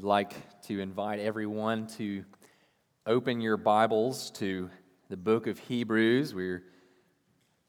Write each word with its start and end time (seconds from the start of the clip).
would 0.00 0.06
like 0.06 0.62
to 0.62 0.80
invite 0.80 1.20
everyone 1.20 1.86
to 1.86 2.24
open 3.04 3.42
your 3.42 3.58
Bibles 3.58 4.30
to 4.30 4.70
the 5.10 5.16
book 5.18 5.46
of 5.46 5.58
Hebrews. 5.58 6.34
We're 6.34 6.64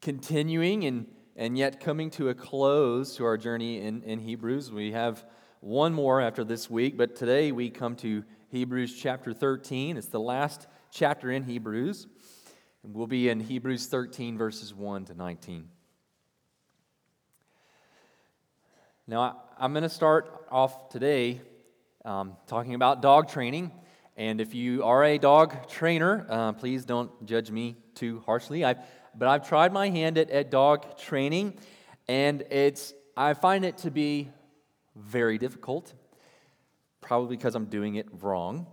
continuing 0.02 0.86
and, 0.86 1.08
and 1.36 1.58
yet 1.58 1.82
coming 1.82 2.10
to 2.12 2.30
a 2.30 2.34
close 2.34 3.18
to 3.18 3.26
our 3.26 3.38
journey 3.38 3.82
in, 3.82 4.02
in 4.04 4.18
Hebrews. 4.18 4.72
We 4.72 4.94
have 4.94 5.26
one 5.60 5.94
more 5.94 6.22
after 6.22 6.46
this 6.46 6.70
week, 6.70 6.96
but 6.96 7.18
today 7.18 7.52
we 7.52 7.70
come 7.70 7.98
to 7.98 8.24
Hebrews 8.48 8.98
chapter 8.98 9.34
13. 9.34 9.98
It's 9.98 10.08
the 10.08 10.22
last 10.22 10.68
chapter 10.90 11.32
in 11.32 11.44
Hebrews. 11.44 12.08
And 12.84 12.94
we'll 12.94 13.08
be 13.08 13.28
in 13.28 13.42
Hebrews 13.42 13.88
13, 13.88 14.38
verses 14.38 14.74
1 14.74 15.04
to 15.04 15.16
19. 15.16 15.68
Now, 19.06 19.42
I'm 19.60 19.74
going 19.74 19.84
to 19.84 19.90
start 19.90 20.46
off 20.50 20.88
today 20.88 21.42
um, 22.06 22.36
talking 22.48 22.74
about 22.74 23.02
dog 23.02 23.30
training. 23.30 23.72
And 24.18 24.42
if 24.42 24.54
you 24.54 24.84
are 24.84 25.04
a 25.04 25.18
dog 25.18 25.70
trainer, 25.70 26.26
uh, 26.30 26.54
please 26.54 26.86
don't 26.86 27.26
judge 27.26 27.50
me 27.50 27.78
too 27.96 28.22
harshly. 28.26 28.64
I've, 28.64 28.78
but 29.16 29.28
I've 29.28 29.48
tried 29.48 29.74
my 29.74 29.90
hand 29.90 30.18
at, 30.18 30.30
at 30.30 30.52
dog 30.52 30.98
training, 30.98 31.58
and 32.08 32.44
it's, 32.52 32.94
I 33.16 33.34
find 33.34 33.66
it 33.66 33.78
to 33.80 33.92
be 33.92 34.30
very 34.96 35.38
difficult, 35.38 35.94
probably 37.00 37.38
because 37.38 37.56
I'm 37.56 37.66
doing 37.66 37.96
it 37.96 38.08
wrong. 38.22 38.68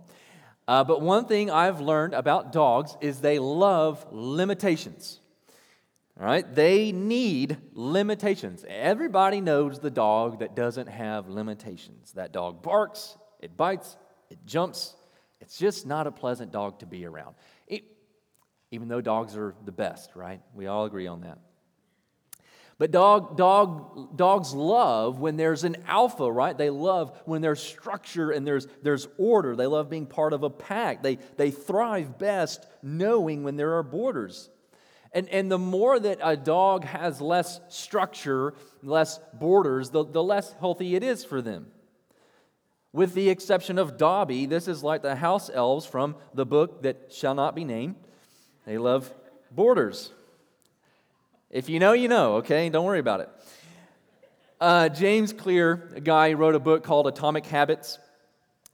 Uh, 0.67 0.83
but 0.83 1.01
one 1.01 1.25
thing 1.25 1.49
I've 1.49 1.81
learned 1.81 2.13
about 2.13 2.51
dogs 2.51 2.95
is 3.01 3.21
they 3.21 3.39
love 3.39 4.05
limitations. 4.11 5.19
All 6.19 6.25
right, 6.25 6.53
they 6.53 6.91
need 6.91 7.57
limitations. 7.73 8.65
Everybody 8.67 9.39
knows 9.39 9.79
the 9.79 9.89
dog 9.89 10.39
that 10.39 10.53
doesn't 10.53 10.87
have 10.87 11.29
limitations. 11.29 12.11
That 12.11 12.33
dog 12.33 12.61
barks, 12.61 13.17
it 13.39 13.55
bites, 13.57 13.97
it 14.29 14.39
jumps. 14.45 14.95
It's 15.41 15.57
just 15.57 15.85
not 15.85 16.07
a 16.07 16.11
pleasant 16.11 16.51
dog 16.51 16.79
to 16.79 16.85
be 16.85 17.05
around. 17.05 17.35
It, 17.67 17.83
even 18.71 18.87
though 18.87 19.01
dogs 19.01 19.35
are 19.35 19.55
the 19.65 19.71
best, 19.71 20.15
right? 20.15 20.41
We 20.53 20.67
all 20.67 20.85
agree 20.85 21.07
on 21.07 21.21
that. 21.21 21.39
But 22.77 22.91
dog, 22.91 23.35
dog, 23.35 24.15
dogs 24.15 24.53
love 24.53 25.19
when 25.19 25.35
there's 25.35 25.65
an 25.65 25.83
alpha, 25.85 26.31
right? 26.31 26.57
They 26.57 26.69
love 26.69 27.11
when 27.25 27.41
there's 27.41 27.61
structure 27.61 28.31
and 28.31 28.47
there's, 28.47 28.67
there's 28.81 29.05
order. 29.17 29.55
They 29.57 29.67
love 29.67 29.89
being 29.89 30.05
part 30.05 30.31
of 30.31 30.43
a 30.43 30.49
pack. 30.49 31.03
They, 31.03 31.17
they 31.35 31.51
thrive 31.51 32.17
best 32.17 32.65
knowing 32.81 33.43
when 33.43 33.57
there 33.57 33.75
are 33.75 33.83
borders. 33.83 34.49
And, 35.11 35.27
and 35.27 35.51
the 35.51 35.57
more 35.57 35.99
that 35.99 36.19
a 36.23 36.37
dog 36.37 36.85
has 36.85 37.19
less 37.19 37.59
structure, 37.67 38.53
less 38.81 39.19
borders, 39.33 39.89
the, 39.89 40.05
the 40.05 40.23
less 40.23 40.53
healthy 40.59 40.95
it 40.95 41.03
is 41.03 41.25
for 41.25 41.41
them. 41.41 41.67
With 42.91 43.13
the 43.13 43.29
exception 43.29 43.77
of 43.77 43.97
Dobby, 43.97 44.45
this 44.45 44.67
is 44.67 44.83
like 44.83 45.01
the 45.01 45.15
house 45.15 45.49
elves 45.53 45.85
from 45.85 46.15
the 46.33 46.45
book 46.45 46.83
that 46.83 47.11
shall 47.13 47.35
not 47.35 47.55
be 47.55 47.63
named. 47.63 47.95
They 48.65 48.77
love 48.77 49.13
borders. 49.51 50.11
If 51.49 51.69
you 51.69 51.79
know, 51.79 51.93
you 51.93 52.07
know, 52.07 52.35
okay? 52.37 52.69
Don't 52.69 52.85
worry 52.85 52.99
about 52.99 53.21
it. 53.21 53.29
Uh, 54.59 54.89
James 54.89 55.33
Clear, 55.33 55.91
a 55.95 56.01
guy, 56.01 56.33
wrote 56.33 56.55
a 56.55 56.59
book 56.59 56.83
called 56.83 57.07
Atomic 57.07 57.45
Habits. 57.45 57.99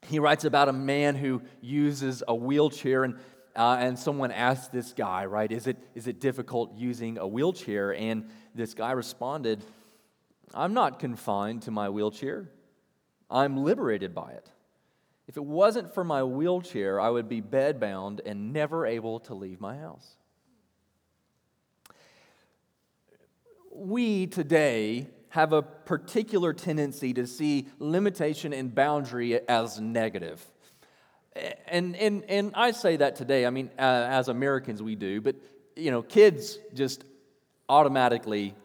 He 0.07 0.19
writes 0.19 0.45
about 0.45 0.69
a 0.69 0.73
man 0.73 1.15
who 1.15 1.41
uses 1.61 2.23
a 2.27 2.35
wheelchair 2.35 3.03
and 3.03 3.17
uh, 3.55 3.77
and 3.79 3.97
someone 3.97 4.31
asked 4.31 4.71
this 4.71 4.93
guy, 4.93 5.25
right, 5.25 5.51
is 5.51 5.67
it, 5.67 5.77
is 5.95 6.07
it 6.07 6.19
difficult 6.19 6.73
using 6.75 7.17
a 7.17 7.27
wheelchair? 7.27 7.95
And 7.95 8.29
this 8.53 8.73
guy 8.73 8.91
responded, 8.91 9.63
I'm 10.53 10.73
not 10.73 10.99
confined 10.99 11.63
to 11.63 11.71
my 11.71 11.89
wheelchair, 11.89 12.49
I'm 13.29 13.63
liberated 13.63 14.13
by 14.13 14.31
it. 14.31 14.49
If 15.27 15.37
it 15.37 15.43
wasn't 15.43 15.93
for 15.93 16.03
my 16.03 16.23
wheelchair, 16.23 16.99
I 16.99 17.09
would 17.09 17.27
be 17.27 17.41
bedbound 17.41 18.19
and 18.25 18.53
never 18.53 18.85
able 18.85 19.19
to 19.21 19.33
leave 19.33 19.59
my 19.59 19.77
house. 19.77 20.15
We 23.73 24.27
today 24.27 25.07
have 25.29 25.51
a 25.51 25.61
particular 25.61 26.53
tendency 26.53 27.13
to 27.13 27.27
see 27.27 27.67
limitation 27.79 28.53
and 28.53 28.73
boundary 28.73 29.39
as 29.49 29.81
negative 29.81 30.45
and, 31.67 31.95
and, 31.95 32.23
and 32.29 32.51
I 32.55 32.71
say 32.71 32.97
that 32.97 33.15
today, 33.15 33.45
I 33.45 33.49
mean, 33.49 33.69
uh, 33.77 33.81
as 33.81 34.29
Americans 34.29 34.81
we 34.81 34.95
do, 34.95 35.19
but, 35.19 35.35
you 35.75 35.91
know, 35.91 36.01
kids 36.01 36.59
just 36.73 37.03
automatically 37.67 38.55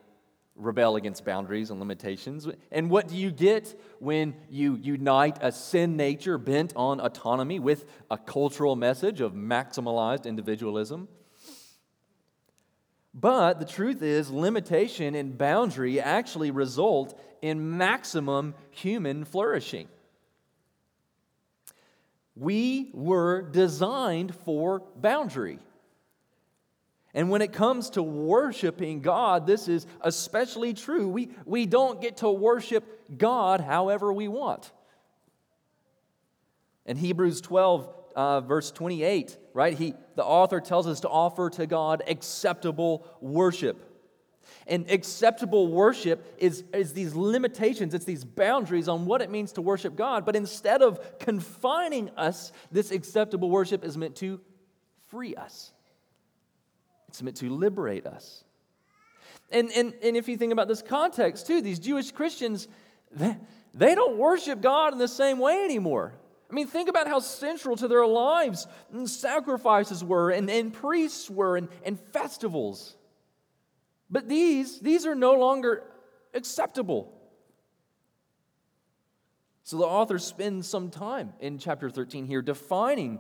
rebel 0.61 0.97
against 0.97 1.25
boundaries 1.25 1.71
and 1.71 1.81
limitations. 1.81 2.47
And 2.71 2.91
what 2.91 3.09
do 3.09 3.17
you 3.17 3.31
get 3.31 3.79
when 3.99 4.35
you 4.49 4.77
unite 4.77 5.39
a 5.41 5.53
sin 5.53 5.97
nature 5.97 6.39
bent 6.39 6.73
on 6.77 7.01
autonomy 7.01 7.59
with 7.59 7.85
a 8.11 8.19
cultural 8.19 8.77
message 8.77 9.21
of 9.21 9.33
maximalized 9.33 10.27
individualism? 10.27 11.09
But 13.13 13.59
the 13.59 13.65
truth 13.65 14.03
is, 14.03 14.31
limitation 14.31 15.15
and 15.15 15.37
boundary 15.37 16.01
actually 16.01 16.51
result 16.51 17.19
in 17.43 17.77
maximum 17.77 18.55
human 18.71 19.25
flourishing. 19.25 19.89
We 22.37 22.91
were 22.95 23.43
designed 23.43 24.35
for 24.35 24.81
boundary. 24.97 25.59
And 27.13 27.29
when 27.31 27.43
it 27.43 27.53
comes 27.53 27.91
to 27.91 28.03
worshiping 28.03 29.01
God, 29.01 29.47
this 29.47 29.67
is 29.67 29.87
especially 30.01 30.75
true. 30.75 31.09
We, 31.09 31.31
we 31.45 31.67
don't 31.67 32.01
get 32.01 32.19
to 32.19 32.31
worship 32.31 33.19
God 33.19 33.61
however 33.61 34.13
we 34.13 34.29
want. 34.29 34.71
In 36.87 36.97
Hebrews 36.97 37.41
12, 37.41 37.89
uh, 38.17 38.41
verse 38.41 38.71
28, 38.71 39.37
right, 39.55 39.77
he, 39.77 39.95
the 40.15 40.25
author 40.25 40.61
tells 40.61 40.87
us 40.87 41.01
to 41.01 41.09
offer 41.09 41.51
to 41.51 41.67
God 41.67 42.03
acceptable 42.07 43.07
worship. 43.21 43.87
And 44.67 44.91
acceptable 44.91 45.69
worship 45.69 46.35
is, 46.39 46.65
is 46.73 46.93
these 46.93 47.15
limitations, 47.15 47.95
it's 47.95 48.05
these 48.05 48.25
boundaries 48.25 48.89
on 48.89 49.07
what 49.07 49.21
it 49.21 49.31
means 49.31 49.53
to 49.53 49.63
worship 49.63 49.97
God. 49.97 50.25
But 50.25 50.37
instead 50.37 50.83
of 50.83 51.19
confining 51.19 52.11
us, 52.11 52.53
this 52.71 52.91
acceptable 52.91 53.51
worship 53.51 53.85
is 53.85 53.97
meant 53.97 54.17
to 54.17 54.41
free 55.09 55.35
us, 55.35 55.73
it's 57.11 57.23
meant 57.23 57.37
to 57.39 57.51
liberate 57.51 58.07
us. 58.07 58.45
And, 59.51 59.73
and, 59.73 59.95
and 60.01 60.17
if 60.17 60.29
you 60.29 60.37
think 60.37 60.53
about 60.53 60.69
this 60.69 60.81
context 60.81 61.49
too, 61.49 61.61
these 61.61 61.81
Jewish 61.81 62.13
Christians, 62.13 62.69
they, 63.11 63.37
they 63.75 63.97
don't 63.97 64.17
worship 64.17 64.61
God 64.61 64.93
in 64.93 65.01
the 65.01 65.09
same 65.09 65.41
way 65.41 65.65
anymore. 65.65 66.15
I 66.49 66.55
mean, 66.55 66.69
think 66.69 66.89
about 66.89 67.09
how 67.09 67.19
central 67.19 67.75
to 67.77 67.89
their 67.89 68.07
lives 68.07 68.69
mm, 68.95 69.09
sacrifices 69.09 70.05
were, 70.05 70.31
and, 70.31 70.49
and 70.49 70.73
priests 70.73 71.29
were, 71.29 71.57
and, 71.57 71.69
and 71.85 71.99
festivals. 72.13 72.97
But 74.09 74.29
these, 74.29 74.79
these 74.79 75.05
are 75.05 75.17
no 75.17 75.35
longer 75.35 75.83
acceptable. 76.33 77.13
So 79.65 79.79
the 79.79 79.85
author 79.85 80.21
spends 80.21 80.69
some 80.69 80.91
time 80.91 81.33
in 81.41 81.59
chapter 81.59 81.91
13 81.91 82.27
here 82.27 82.43
defining 82.43 83.19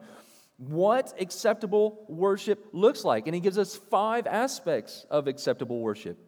what 0.60 1.14
acceptable 1.18 2.04
worship 2.06 2.68
looks 2.72 3.02
like. 3.02 3.26
And 3.26 3.34
he 3.34 3.40
gives 3.40 3.56
us 3.56 3.76
five 3.76 4.26
aspects 4.26 5.06
of 5.10 5.26
acceptable 5.26 5.80
worship. 5.80 6.18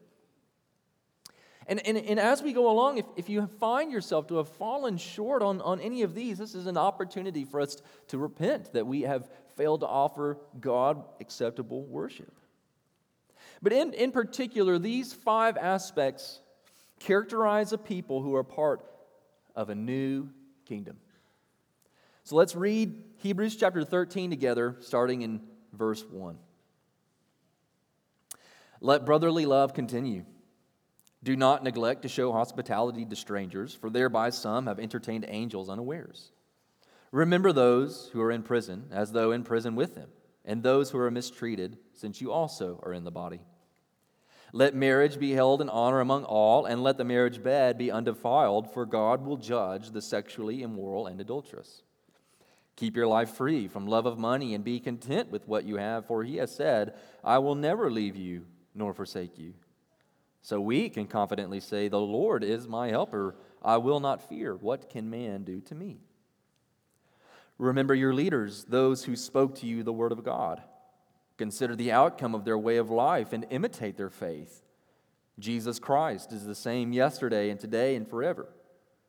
And, 1.67 1.87
and, 1.87 1.99
and 1.99 2.19
as 2.19 2.43
we 2.43 2.55
go 2.55 2.71
along, 2.71 2.99
if, 2.99 3.05
if 3.17 3.29
you 3.29 3.47
find 3.61 3.93
yourself 3.93 4.29
to 4.29 4.37
have 4.37 4.49
fallen 4.49 4.97
short 4.97 5.43
on, 5.43 5.61
on 5.61 5.81
any 5.81 6.03
of 6.03 6.15
these, 6.15 6.39
this 6.39 6.55
is 6.55 6.67
an 6.67 6.79
opportunity 6.79 7.45
for 7.45 7.61
us 7.61 7.77
to 8.09 8.19
repent 8.19 8.73
that 8.73 8.87
we 8.87 9.03
have 9.03 9.29
failed 9.57 9.81
to 9.81 9.87
offer 9.87 10.39
God 10.59 11.05
acceptable 11.21 11.85
worship. 11.85 12.33
But 13.61 13.73
in, 13.73 13.93
in 13.93 14.13
particular, 14.13 14.79
these 14.79 15.13
five 15.13 15.57
aspects 15.59 16.41
characterize 17.01 17.73
a 17.73 17.79
people 17.79 18.23
who 18.23 18.35
are 18.35 18.45
part 18.45 18.85
of 19.55 19.69
a 19.69 19.75
new 19.75 20.31
kingdom. 20.65 20.97
So 22.25 22.37
let's 22.37 22.55
read 22.55 23.03
Hebrews 23.19 23.57
chapter 23.57 23.85
13 23.85 24.31
together, 24.31 24.77
starting 24.81 25.23
in 25.23 25.41
verse 25.73 26.05
1. 26.05 26.39
Let 28.81 29.05
brotherly 29.05 29.45
love 29.45 29.75
continue. 29.75 30.25
Do 31.25 31.37
not 31.37 31.65
neglect 31.65 32.03
to 32.03 32.09
show 32.09 32.33
hospitality 32.33 33.05
to 33.05 33.17
strangers, 33.17 33.75
for 33.75 33.91
thereby 33.91 34.31
some 34.31 34.67
have 34.67 34.79
entertained 34.79 35.25
angels 35.29 35.69
unawares. 35.69 36.31
Remember 37.11 37.53
those 37.53 38.11
who 38.13 38.21
are 38.21 38.33
in 38.33 38.43
prison, 38.43 38.87
as 38.91 39.13
though 39.13 39.33
in 39.33 39.45
prison 39.45 39.75
with 39.75 39.95
them, 39.95 40.09
and 40.45 40.63
those 40.63 40.91
who 40.91 40.99
are 40.99 41.11
mistreated, 41.11 41.79
since 41.95 42.21
you 42.21 42.33
also 42.33 42.81
are 42.85 42.93
in 42.93 43.05
the 43.05 43.11
body. 43.11 43.41
Let 44.53 44.75
marriage 44.75 45.19
be 45.19 45.33
held 45.33 45.61
in 45.61 45.69
honor 45.69 46.01
among 46.01 46.25
all, 46.25 46.67
and 46.67 46.83
let 46.83 46.99
the 46.99 47.05
marriage 47.05 47.43
bed 47.43 47.79
be 47.79 47.91
undefiled, 47.91 48.73
for 48.73 48.87
God 48.87 49.25
will 49.25 49.37
judge 49.37 49.91
the 49.91 50.03
sexually 50.03 50.63
immoral 50.63 51.07
and 51.07 51.21
adulterous. 51.21 51.83
Keep 52.77 52.97
your 52.97 53.07
life 53.07 53.31
free 53.31 53.69
from 53.69 53.87
love 53.87 54.07
of 54.07 54.19
money 54.19 54.55
and 54.55 54.65
be 54.65 54.81
content 54.81 55.31
with 55.31 55.47
what 55.47 55.65
you 55.65 55.77
have, 55.77 56.07
for 56.07 56.25
he 56.25 56.37
has 56.37 56.55
said, 56.55 56.95
I 57.23 57.39
will 57.39 57.55
never 57.55 57.91
leave 57.91 58.17
you 58.17 58.47
nor 58.75 58.95
forsake 58.95 59.39
you. 59.39 59.55
So 60.41 60.61
we 60.61 60.89
can 60.89 61.07
confidently 61.07 61.61
say, 61.61 61.89
The 61.89 62.01
Lord 62.01 62.43
is 62.43 62.67
my 62.67 62.89
helper. 62.89 63.37
I 63.63 63.77
will 63.77 64.01
not 64.01 64.29
fear. 64.29 64.57
What 64.57 64.91
can 64.91 65.09
man 65.09 65.45
do 65.45 65.61
to 65.61 65.75
me? 65.75 66.01
Remember 67.59 67.95
your 67.95 68.13
leaders, 68.13 68.65
those 68.65 69.05
who 69.05 69.15
spoke 69.15 69.55
to 69.57 69.67
you 69.67 69.83
the 69.83 69.93
word 69.93 70.11
of 70.11 70.25
God. 70.25 70.63
Consider 71.37 71.77
the 71.77 71.93
outcome 71.93 72.35
of 72.35 72.45
their 72.45 72.59
way 72.59 72.77
of 72.77 72.91
life 72.91 73.33
and 73.33 73.47
imitate 73.51 73.97
their 73.97 74.11
faith. 74.11 74.63
Jesus 75.39 75.79
Christ 75.79 76.33
is 76.33 76.45
the 76.45 76.55
same 76.55 76.93
yesterday 76.93 77.51
and 77.51 77.61
today 77.61 77.95
and 77.95 78.09
forever. 78.09 78.49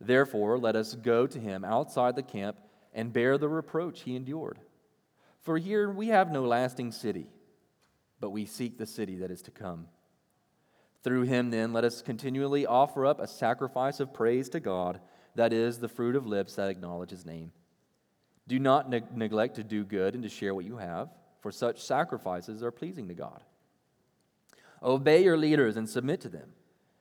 Therefore, 0.00 0.58
let 0.58 0.76
us 0.76 0.94
go 0.94 1.26
to 1.26 1.38
him 1.38 1.64
outside 1.64 2.16
the 2.16 2.22
camp 2.22 2.58
and 2.92 3.12
bear 3.12 3.38
the 3.38 3.48
reproach 3.48 4.02
he 4.02 4.16
endured. 4.16 4.58
For 5.42 5.58
here 5.58 5.90
we 5.90 6.08
have 6.08 6.30
no 6.30 6.42
lasting 6.42 6.92
city, 6.92 7.28
but 8.20 8.30
we 8.30 8.46
seek 8.46 8.78
the 8.78 8.86
city 8.86 9.16
that 9.16 9.30
is 9.30 9.42
to 9.42 9.50
come. 9.50 9.86
Through 11.02 11.22
him, 11.22 11.50
then, 11.50 11.72
let 11.72 11.84
us 11.84 12.02
continually 12.02 12.66
offer 12.66 13.06
up 13.06 13.20
a 13.20 13.28
sacrifice 13.28 14.00
of 14.00 14.12
praise 14.12 14.48
to 14.50 14.60
God, 14.60 15.00
that 15.36 15.52
is, 15.52 15.78
the 15.78 15.88
fruit 15.88 16.16
of 16.16 16.26
lips 16.26 16.56
that 16.56 16.68
acknowledge 16.68 17.10
his 17.10 17.24
name. 17.24 17.52
Do 18.48 18.58
not 18.58 18.90
ne- 18.90 19.02
neglect 19.14 19.56
to 19.56 19.64
do 19.64 19.84
good 19.84 20.14
and 20.14 20.22
to 20.24 20.28
share 20.28 20.54
what 20.54 20.64
you 20.64 20.78
have, 20.78 21.10
for 21.40 21.52
such 21.52 21.84
sacrifices 21.84 22.62
are 22.62 22.72
pleasing 22.72 23.06
to 23.08 23.14
God. 23.14 23.42
Obey 24.82 25.22
your 25.22 25.36
leaders 25.36 25.76
and 25.76 25.88
submit 25.88 26.20
to 26.22 26.28
them, 26.28 26.50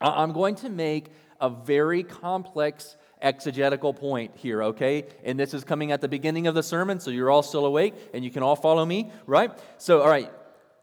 I'm 0.00 0.32
going 0.32 0.56
to 0.56 0.68
make 0.68 1.10
a 1.40 1.48
very 1.48 2.02
complex 2.02 2.96
exegetical 3.22 3.94
point 3.94 4.32
here, 4.36 4.62
okay? 4.62 5.06
And 5.24 5.38
this 5.38 5.54
is 5.54 5.64
coming 5.64 5.92
at 5.92 6.00
the 6.00 6.08
beginning 6.08 6.46
of 6.46 6.54
the 6.54 6.62
sermon, 6.62 7.00
so 7.00 7.10
you're 7.10 7.30
all 7.30 7.42
still 7.42 7.66
awake 7.66 7.94
and 8.12 8.24
you 8.24 8.30
can 8.30 8.42
all 8.42 8.56
follow 8.56 8.84
me, 8.84 9.10
right? 9.26 9.50
So, 9.78 10.02
all 10.02 10.08
right, 10.08 10.30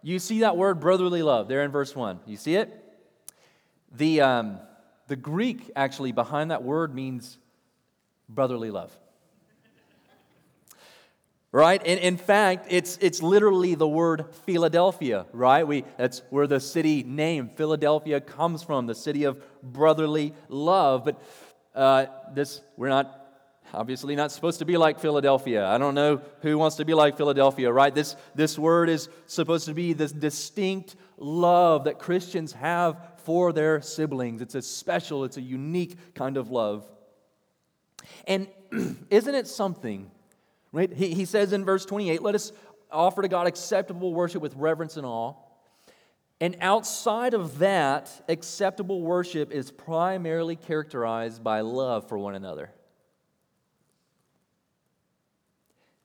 you 0.01 0.19
see 0.19 0.41
that 0.41 0.57
word 0.57 0.79
brotherly 0.79 1.21
love 1.21 1.47
there 1.47 1.63
in 1.63 1.71
verse 1.71 1.95
1. 1.95 2.19
You 2.25 2.37
see 2.37 2.55
it? 2.55 2.79
The, 3.91 4.21
um, 4.21 4.59
the 5.07 5.15
Greek 5.15 5.71
actually 5.75 6.11
behind 6.11 6.51
that 6.51 6.63
word 6.63 6.93
means 6.93 7.37
brotherly 8.27 8.71
love. 8.71 8.97
Right? 11.53 11.81
And 11.85 11.99
in 11.99 12.17
fact, 12.17 12.65
it's, 12.71 12.97
it's 12.99 13.21
literally 13.21 13.75
the 13.75 13.87
word 13.87 14.25
Philadelphia, 14.45 15.27
right? 15.31 15.65
We, 15.65 15.85
that's 15.97 16.23
where 16.31 16.47
the 16.47 16.59
city 16.59 17.03
name, 17.03 17.51
Philadelphia, 17.55 18.19
comes 18.19 18.63
from, 18.63 18.87
the 18.87 18.95
city 18.95 19.23
of 19.25 19.41
brotherly 19.61 20.33
love. 20.49 21.05
But 21.05 21.21
uh, 21.75 22.07
this, 22.33 22.59
we're 22.75 22.89
not 22.89 23.23
obviously 23.73 24.15
not 24.15 24.31
supposed 24.31 24.59
to 24.59 24.65
be 24.65 24.77
like 24.77 24.99
Philadelphia. 24.99 25.65
I 25.65 25.77
don't 25.77 25.95
know 25.95 26.21
who 26.41 26.57
wants 26.57 26.77
to 26.77 26.85
be 26.85 26.93
like 26.93 27.17
Philadelphia, 27.17 27.71
right? 27.71 27.93
This, 27.93 28.15
this 28.35 28.57
word 28.57 28.89
is 28.89 29.09
supposed 29.25 29.65
to 29.65 29.73
be 29.73 29.93
this 29.93 30.11
distinct 30.11 30.95
love 31.17 31.85
that 31.85 31.99
Christians 31.99 32.53
have 32.53 32.97
for 33.17 33.53
their 33.53 33.81
siblings. 33.81 34.41
It's 34.41 34.55
a 34.55 34.61
special, 34.61 35.23
it's 35.23 35.37
a 35.37 35.41
unique 35.41 35.97
kind 36.13 36.37
of 36.37 36.51
love. 36.51 36.85
And 38.27 38.47
isn't 39.09 39.35
it 39.35 39.47
something, 39.47 40.11
right? 40.73 40.91
He, 40.91 41.13
he 41.13 41.23
says 41.23 41.53
in 41.53 41.63
verse 41.63 41.85
28 41.85 42.21
let 42.21 42.35
us 42.35 42.51
offer 42.91 43.21
to 43.21 43.29
God 43.29 43.47
acceptable 43.47 44.13
worship 44.13 44.41
with 44.41 44.53
reverence 44.57 44.97
and 44.97 45.05
awe. 45.05 45.35
And 46.41 46.57
outside 46.59 47.33
of 47.33 47.59
that, 47.59 48.11
acceptable 48.27 49.01
worship 49.01 49.51
is 49.51 49.71
primarily 49.71 50.57
characterized 50.57 51.41
by 51.41 51.61
love 51.61 52.09
for 52.09 52.17
one 52.17 52.35
another. 52.35 52.71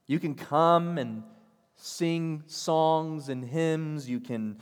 You 0.07 0.21
can 0.21 0.37
come 0.37 0.97
and 0.97 1.25
sing 1.77 2.45
songs 2.47 3.29
and 3.29 3.45
hymns. 3.45 4.09
You 4.09 4.21
can 4.21 4.61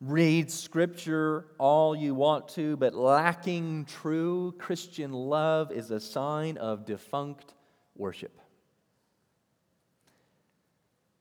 read 0.00 0.50
scripture 0.50 1.46
all 1.58 1.96
you 1.96 2.14
want 2.14 2.48
to, 2.50 2.76
but 2.76 2.94
lacking 2.94 3.86
true 3.86 4.54
Christian 4.58 5.12
love 5.12 5.72
is 5.72 5.90
a 5.90 6.00
sign 6.00 6.56
of 6.58 6.84
defunct 6.84 7.54
worship. 7.96 8.37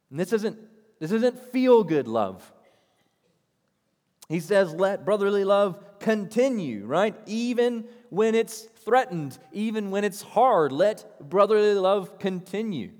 And 0.09 0.19
this 0.19 0.33
isn't, 0.33 0.57
this 0.99 1.11
isn't 1.11 1.39
feel 1.51 1.83
good 1.83 2.07
love. 2.07 2.51
He 4.29 4.39
says, 4.39 4.73
let 4.73 5.05
brotherly 5.05 5.45
love 5.45 5.99
continue, 5.99 6.85
right? 6.85 7.15
Even 7.25 7.85
when 8.09 8.35
it's 8.35 8.61
threatened, 8.83 9.37
even 9.53 9.89
when 9.89 10.03
it's 10.03 10.21
hard, 10.21 10.71
let 10.71 11.29
brotherly 11.29 11.75
love 11.75 12.19
continue. 12.19 12.91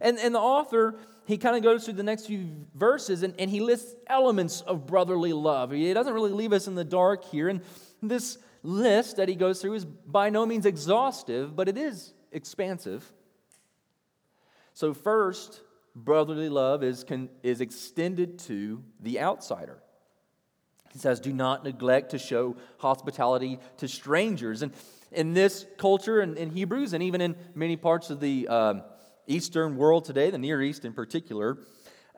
And, 0.00 0.18
and 0.18 0.34
the 0.34 0.40
author, 0.40 0.96
he 1.26 1.38
kind 1.38 1.56
of 1.56 1.62
goes 1.62 1.84
through 1.84 1.94
the 1.94 2.02
next 2.02 2.26
few 2.26 2.48
verses 2.74 3.22
and, 3.22 3.34
and 3.38 3.50
he 3.50 3.60
lists 3.60 3.94
elements 4.08 4.60
of 4.62 4.86
brotherly 4.86 5.32
love. 5.32 5.70
He 5.70 5.92
doesn't 5.94 6.12
really 6.12 6.32
leave 6.32 6.52
us 6.52 6.66
in 6.66 6.74
the 6.74 6.84
dark 6.84 7.24
here. 7.24 7.48
And 7.48 7.60
this 8.02 8.38
list 8.62 9.16
that 9.16 9.28
he 9.28 9.36
goes 9.36 9.60
through 9.62 9.74
is 9.74 9.84
by 9.84 10.28
no 10.28 10.44
means 10.44 10.66
exhaustive, 10.66 11.54
but 11.54 11.68
it 11.68 11.78
is 11.78 12.12
expansive. 12.32 13.12
So, 14.76 14.92
first, 14.92 15.62
brotherly 15.94 16.50
love 16.50 16.84
is, 16.84 17.02
can, 17.02 17.30
is 17.42 17.62
extended 17.62 18.38
to 18.40 18.84
the 19.00 19.20
outsider. 19.20 19.78
He 20.92 20.98
says, 20.98 21.18
Do 21.18 21.32
not 21.32 21.64
neglect 21.64 22.10
to 22.10 22.18
show 22.18 22.56
hospitality 22.76 23.58
to 23.78 23.88
strangers. 23.88 24.60
And 24.60 24.74
in 25.12 25.32
this 25.32 25.64
culture, 25.78 26.20
and 26.20 26.36
in 26.36 26.50
Hebrews, 26.50 26.92
and 26.92 27.02
even 27.02 27.22
in 27.22 27.36
many 27.54 27.78
parts 27.78 28.10
of 28.10 28.20
the 28.20 28.48
um, 28.48 28.82
Eastern 29.26 29.78
world 29.78 30.04
today, 30.04 30.28
the 30.28 30.36
Near 30.36 30.60
East 30.60 30.84
in 30.84 30.92
particular, 30.92 31.56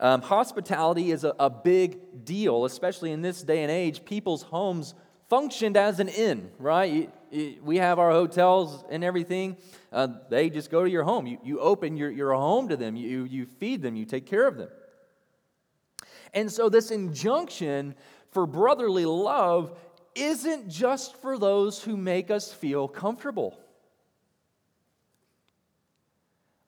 um, 0.00 0.20
hospitality 0.20 1.12
is 1.12 1.22
a, 1.22 1.36
a 1.38 1.48
big 1.50 2.24
deal, 2.24 2.64
especially 2.64 3.12
in 3.12 3.22
this 3.22 3.40
day 3.40 3.62
and 3.62 3.70
age. 3.70 4.04
People's 4.04 4.42
homes 4.42 4.94
functioned 5.28 5.76
as 5.76 6.00
an 6.00 6.08
inn, 6.08 6.50
right? 6.58 7.12
we 7.62 7.76
have 7.76 7.98
our 7.98 8.10
hotels 8.10 8.84
and 8.90 9.04
everything. 9.04 9.56
Uh, 9.92 10.08
they 10.30 10.50
just 10.50 10.70
go 10.70 10.82
to 10.82 10.90
your 10.90 11.04
home. 11.04 11.26
You, 11.26 11.38
you 11.42 11.60
open 11.60 11.96
your, 11.96 12.10
your 12.10 12.32
home 12.32 12.68
to 12.68 12.76
them, 12.76 12.96
you, 12.96 13.24
you 13.24 13.46
feed 13.46 13.82
them, 13.82 13.96
you 13.96 14.04
take 14.04 14.26
care 14.26 14.46
of 14.46 14.56
them. 14.56 14.68
And 16.34 16.50
so, 16.50 16.68
this 16.68 16.90
injunction 16.90 17.94
for 18.30 18.46
brotherly 18.46 19.06
love 19.06 19.76
isn't 20.14 20.68
just 20.68 21.16
for 21.22 21.38
those 21.38 21.82
who 21.82 21.96
make 21.96 22.30
us 22.30 22.52
feel 22.52 22.86
comfortable. 22.86 23.58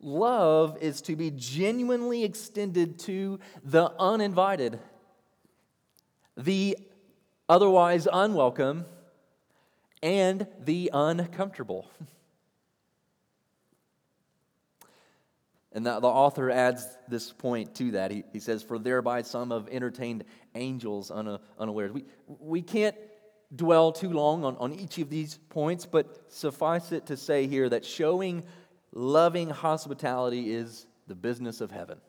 Love 0.01 0.79
is 0.81 1.03
to 1.03 1.15
be 1.15 1.31
genuinely 1.31 2.25
extended 2.25 2.99
to 3.01 3.39
the 3.63 3.93
uninvited, 3.99 4.79
the 6.39 6.79
otherwise 7.51 8.07
unwelcome, 8.11 8.87
and 10.03 10.47
the 10.65 10.91
uncomfortable. 10.95 11.91
And 15.73 15.87
the, 15.87 16.01
the, 16.01 16.09
author 16.09 16.51
adds 16.51 16.85
this 17.07 17.33
point 17.33 17.77
to 17.77 17.93
that. 17.93 18.11
He, 18.11 18.25
he 18.33 18.41
says, 18.41 18.61
For 18.61 18.77
thereby 18.77 19.23
some 19.23 19.53
have 19.53 19.69
entertained 19.71 20.25
angels 20.57 21.13
una, 21.13 21.41
unawares. 21.61 21.93
We, 21.93 22.07
we 22.27 22.61
can't 22.61 22.97
dwell 23.55 23.93
too 23.93 24.11
long 24.11 24.45
on, 24.45 24.57
on 24.57 24.73
each 24.73 24.99
of 24.99 25.09
these 25.09 25.39
points, 25.49 25.87
but 25.87 26.33
suffice 26.33 26.91
it 26.91 27.07
to 27.07 27.17
say 27.17 27.47
here 27.47 27.69
that 27.69 27.85
showing 27.85 28.43
loving 28.91 29.49
hospitality 29.49 30.53
is 30.53 30.89
the 31.07 31.15
business 31.15 31.61
of 31.61 31.71
heaven. 31.71 32.01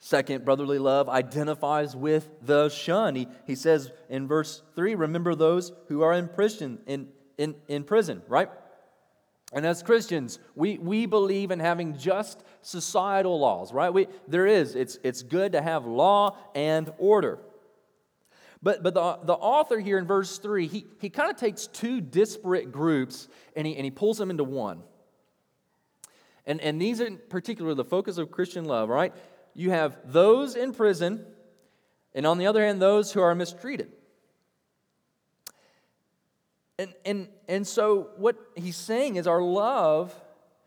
Second, 0.00 0.44
brotherly 0.44 0.78
love 0.78 1.08
identifies 1.08 1.96
with 1.96 2.28
the 2.42 2.68
shunned. 2.68 3.16
He, 3.16 3.28
he 3.46 3.54
says 3.54 3.90
in 4.08 4.28
verse 4.28 4.62
3 4.76 4.94
remember 4.94 5.34
those 5.34 5.72
who 5.88 6.02
are 6.02 6.12
in 6.12 6.28
prison, 6.28 6.78
in, 6.86 7.08
in, 7.36 7.56
in 7.66 7.84
prison, 7.84 8.22
right? 8.28 8.48
And 9.52 9.66
as 9.66 9.82
Christians, 9.82 10.38
we, 10.54 10.78
we 10.78 11.06
believe 11.06 11.50
in 11.50 11.58
having 11.58 11.96
just 11.96 12.44
societal 12.62 13.40
laws, 13.40 13.72
right? 13.72 13.92
We, 13.92 14.06
there 14.28 14.46
is. 14.46 14.74
It's, 14.74 14.98
it's 15.02 15.22
good 15.22 15.52
to 15.52 15.62
have 15.62 15.86
law 15.86 16.36
and 16.54 16.92
order. 16.98 17.38
But, 18.62 18.82
but 18.82 18.94
the, 18.94 19.18
the 19.24 19.34
author 19.34 19.78
here 19.78 19.98
in 19.98 20.06
verse 20.06 20.38
3, 20.38 20.66
he, 20.66 20.86
he 21.00 21.10
kind 21.10 21.30
of 21.30 21.36
takes 21.36 21.66
two 21.66 22.00
disparate 22.00 22.70
groups 22.70 23.28
and 23.56 23.66
he, 23.66 23.74
and 23.76 23.84
he 23.84 23.90
pulls 23.90 24.18
them 24.18 24.30
into 24.30 24.44
one. 24.44 24.82
And, 26.44 26.60
and 26.60 26.80
these 26.80 27.00
are 27.00 27.06
in 27.06 27.18
particular 27.28 27.74
the 27.74 27.84
focus 27.84 28.18
of 28.18 28.30
Christian 28.30 28.64
love, 28.64 28.88
right? 28.88 29.14
You 29.58 29.72
have 29.72 29.98
those 30.04 30.54
in 30.54 30.72
prison, 30.72 31.26
and 32.14 32.24
on 32.24 32.38
the 32.38 32.46
other 32.46 32.64
hand, 32.64 32.80
those 32.80 33.10
who 33.10 33.20
are 33.20 33.34
mistreated. 33.34 33.90
And, 36.78 36.94
and, 37.04 37.28
and 37.48 37.66
so, 37.66 38.10
what 38.18 38.36
he's 38.54 38.76
saying 38.76 39.16
is 39.16 39.26
our 39.26 39.42
love 39.42 40.14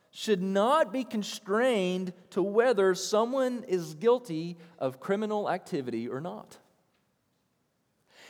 should 0.10 0.41
not 0.41 0.91
be 0.91 1.05
constrained 1.05 2.12
to 2.31 2.43
whether 2.43 2.93
someone 2.93 3.63
is 3.65 3.93
guilty 3.93 4.57
of 4.77 5.00
criminal 5.00 5.50
activity 5.50 6.10
or 6.10 6.19
not. 6.19 6.57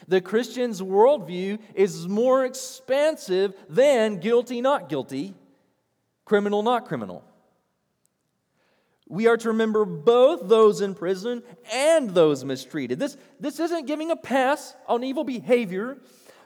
The 0.07 0.21
Christian's 0.21 0.79
worldview 0.79 1.57
is 1.73 2.07
more 2.07 2.45
expansive 2.45 3.55
than 3.67 4.17
guilty, 4.19 4.61
not 4.61 4.89
guilty, 4.89 5.33
criminal, 6.23 6.61
not 6.61 6.85
criminal. 6.85 7.23
We 9.11 9.27
are 9.27 9.35
to 9.35 9.49
remember 9.49 9.83
both 9.83 10.47
those 10.47 10.79
in 10.79 10.95
prison 10.95 11.43
and 11.73 12.11
those 12.11 12.45
mistreated. 12.45 12.97
This, 12.97 13.17
this 13.41 13.59
isn't 13.59 13.85
giving 13.85 14.09
a 14.09 14.15
pass 14.15 14.73
on 14.87 15.03
evil 15.03 15.25
behavior. 15.25 15.97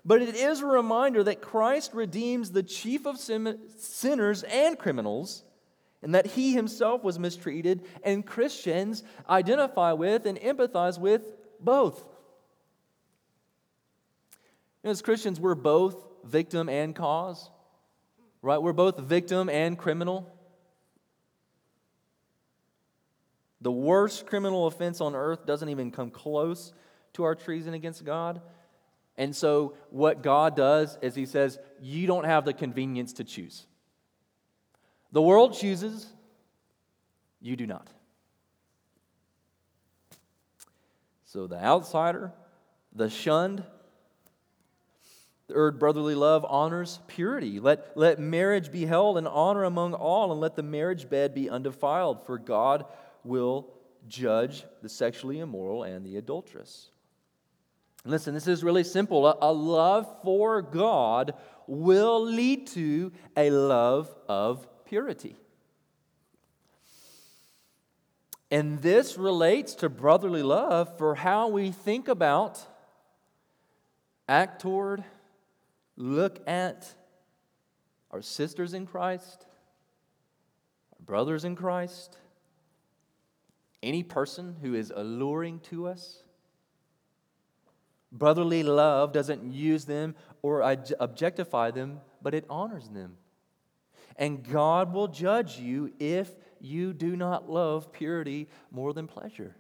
But 0.03 0.23
it 0.23 0.35
is 0.35 0.61
a 0.61 0.65
reminder 0.65 1.23
that 1.23 1.41
Christ 1.41 1.93
redeems 1.93 2.51
the 2.51 2.63
chief 2.63 3.05
of 3.05 3.19
sinners 3.19 4.43
and 4.43 4.77
criminals, 4.79 5.43
and 6.01 6.13
that 6.15 6.25
he 6.25 6.53
himself 6.53 7.03
was 7.03 7.17
mistreated, 7.19 7.83
and 8.03 8.25
Christians 8.25 9.03
identify 9.29 9.93
with 9.93 10.25
and 10.25 10.39
empathize 10.39 10.99
with 10.99 11.23
both. 11.59 12.03
As 14.83 15.01
Christians, 15.01 15.39
we're 15.39 15.55
both 15.55 16.03
victim 16.23 16.69
and 16.69 16.95
cause, 16.95 17.49
right? 18.43 18.61
We're 18.61 18.73
both 18.73 18.99
victim 18.99 19.49
and 19.49 19.77
criminal. 19.77 20.31
The 23.65 23.71
worst 23.71 24.27
criminal 24.27 24.67
offense 24.67 25.01
on 25.01 25.15
earth 25.15 25.47
doesn't 25.47 25.69
even 25.69 25.89
come 25.89 26.11
close 26.11 26.71
to 27.13 27.23
our 27.23 27.33
treason 27.33 27.73
against 27.73 28.05
God. 28.05 28.39
And 29.17 29.35
so, 29.35 29.73
what 29.89 30.21
God 30.21 30.55
does 30.55 30.99
is 31.01 31.15
He 31.15 31.25
says, 31.25 31.57
You 31.81 32.05
don't 32.05 32.25
have 32.25 32.45
the 32.45 32.53
convenience 32.53 33.13
to 33.13 33.23
choose. 33.23 33.65
The 35.11 35.21
world 35.23 35.57
chooses, 35.57 36.05
you 37.41 37.55
do 37.55 37.65
not. 37.65 37.87
So, 41.25 41.47
the 41.47 41.57
outsider, 41.57 42.33
the 42.93 43.09
shunned, 43.09 43.63
third 45.47 45.79
brotherly 45.79 46.13
love 46.13 46.45
honors 46.47 46.99
purity. 47.07 47.59
Let, 47.59 47.97
let 47.97 48.19
marriage 48.19 48.71
be 48.71 48.85
held 48.85 49.17
in 49.17 49.25
honor 49.25 49.63
among 49.63 49.95
all, 49.95 50.31
and 50.31 50.39
let 50.39 50.55
the 50.55 50.61
marriage 50.61 51.09
bed 51.09 51.33
be 51.33 51.49
undefiled, 51.49 52.27
for 52.27 52.37
God 52.37 52.85
will 53.25 53.73
judge 54.07 54.63
the 54.81 54.89
sexually 54.89 55.39
immoral 55.39 55.83
and 55.83 56.05
the 56.05 56.17
adulteress. 56.17 56.89
Listen, 58.05 58.33
this 58.35 58.47
is 58.47 58.63
really 58.63 58.83
simple. 58.83 59.25
A, 59.27 59.37
a 59.41 59.51
love 59.51 60.07
for 60.23 60.61
God 60.61 61.33
will 61.65 62.23
lead 62.23 62.67
to 62.67 63.11
a 63.35 63.49
love 63.49 64.13
of 64.29 64.67
purity. 64.85 65.35
And 68.51 68.81
this 68.81 69.17
relates 69.17 69.73
to 69.75 69.89
brotherly 69.89 70.43
love 70.43 70.97
for 70.99 71.15
how 71.15 71.47
we 71.47 71.71
think 71.71 72.07
about, 72.07 72.59
act 74.29 74.61
toward, 74.61 75.03
look 75.97 76.47
at 76.47 76.93
our 78.11 78.21
sisters 78.21 78.75
in 78.75 78.85
Christ, 78.85 79.45
our 80.93 81.03
brothers 81.03 81.43
in 81.43 81.55
Christ, 81.55 82.17
any 83.85 84.03
person 84.03 84.57
who 84.61 84.73
is 84.73 84.91
alluring 84.95 85.59
to 85.61 85.87
us. 85.87 86.23
Brotherly 88.11 88.63
love 88.63 89.13
doesn't 89.13 89.53
use 89.53 89.85
them 89.85 90.15
or 90.41 90.61
objectify 90.99 91.71
them, 91.71 91.99
but 92.21 92.33
it 92.33 92.45
honors 92.49 92.89
them. 92.89 93.17
And 94.17 94.43
God 94.43 94.93
will 94.93 95.07
judge 95.07 95.59
you 95.59 95.93
if 95.99 96.31
you 96.61 96.93
do 96.93 97.15
not 97.15 97.49
love 97.49 97.91
purity 97.91 98.47
more 98.71 98.93
than 98.93 99.07
pleasure. 99.07 99.55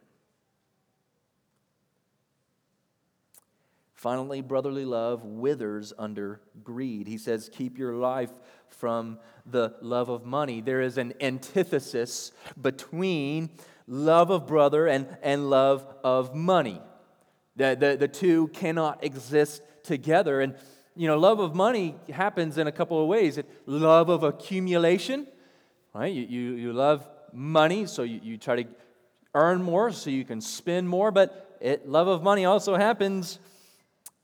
Finally, 3.93 4.41
brotherly 4.41 4.85
love 4.85 5.25
withers 5.25 5.91
under 5.97 6.39
greed. 6.63 7.07
He 7.07 7.17
says, 7.17 7.49
Keep 7.51 7.77
your 7.77 7.95
life 7.95 8.29
from 8.67 9.17
the 9.45 9.73
love 9.81 10.09
of 10.09 10.25
money. 10.25 10.61
There 10.61 10.81
is 10.81 10.97
an 10.97 11.13
antithesis 11.19 12.31
between 12.61 13.49
love 13.87 14.29
of 14.29 14.47
brother 14.47 14.87
and, 14.87 15.07
and 15.21 15.49
love 15.49 15.85
of 16.03 16.35
money. 16.35 16.81
The, 17.55 17.77
the, 17.79 17.97
the 17.97 18.07
two 18.07 18.47
cannot 18.49 19.03
exist 19.03 19.61
together. 19.83 20.41
And, 20.41 20.55
you 20.95 21.07
know, 21.07 21.17
love 21.17 21.39
of 21.39 21.55
money 21.55 21.95
happens 22.11 22.57
in 22.57 22.67
a 22.67 22.71
couple 22.71 23.01
of 23.01 23.07
ways. 23.07 23.37
It, 23.37 23.49
love 23.65 24.09
of 24.09 24.23
accumulation, 24.23 25.27
right? 25.93 26.11
You, 26.11 26.23
you, 26.23 26.55
you 26.55 26.73
love 26.73 27.07
money, 27.31 27.85
so 27.85 28.03
you, 28.03 28.19
you 28.23 28.37
try 28.37 28.63
to 28.63 28.69
earn 29.33 29.61
more 29.61 29.91
so 29.91 30.09
you 30.09 30.25
can 30.25 30.41
spend 30.41 30.89
more. 30.89 31.11
But 31.11 31.57
it, 31.61 31.87
love 31.87 32.07
of 32.07 32.23
money 32.23 32.45
also 32.45 32.75
happens 32.75 33.39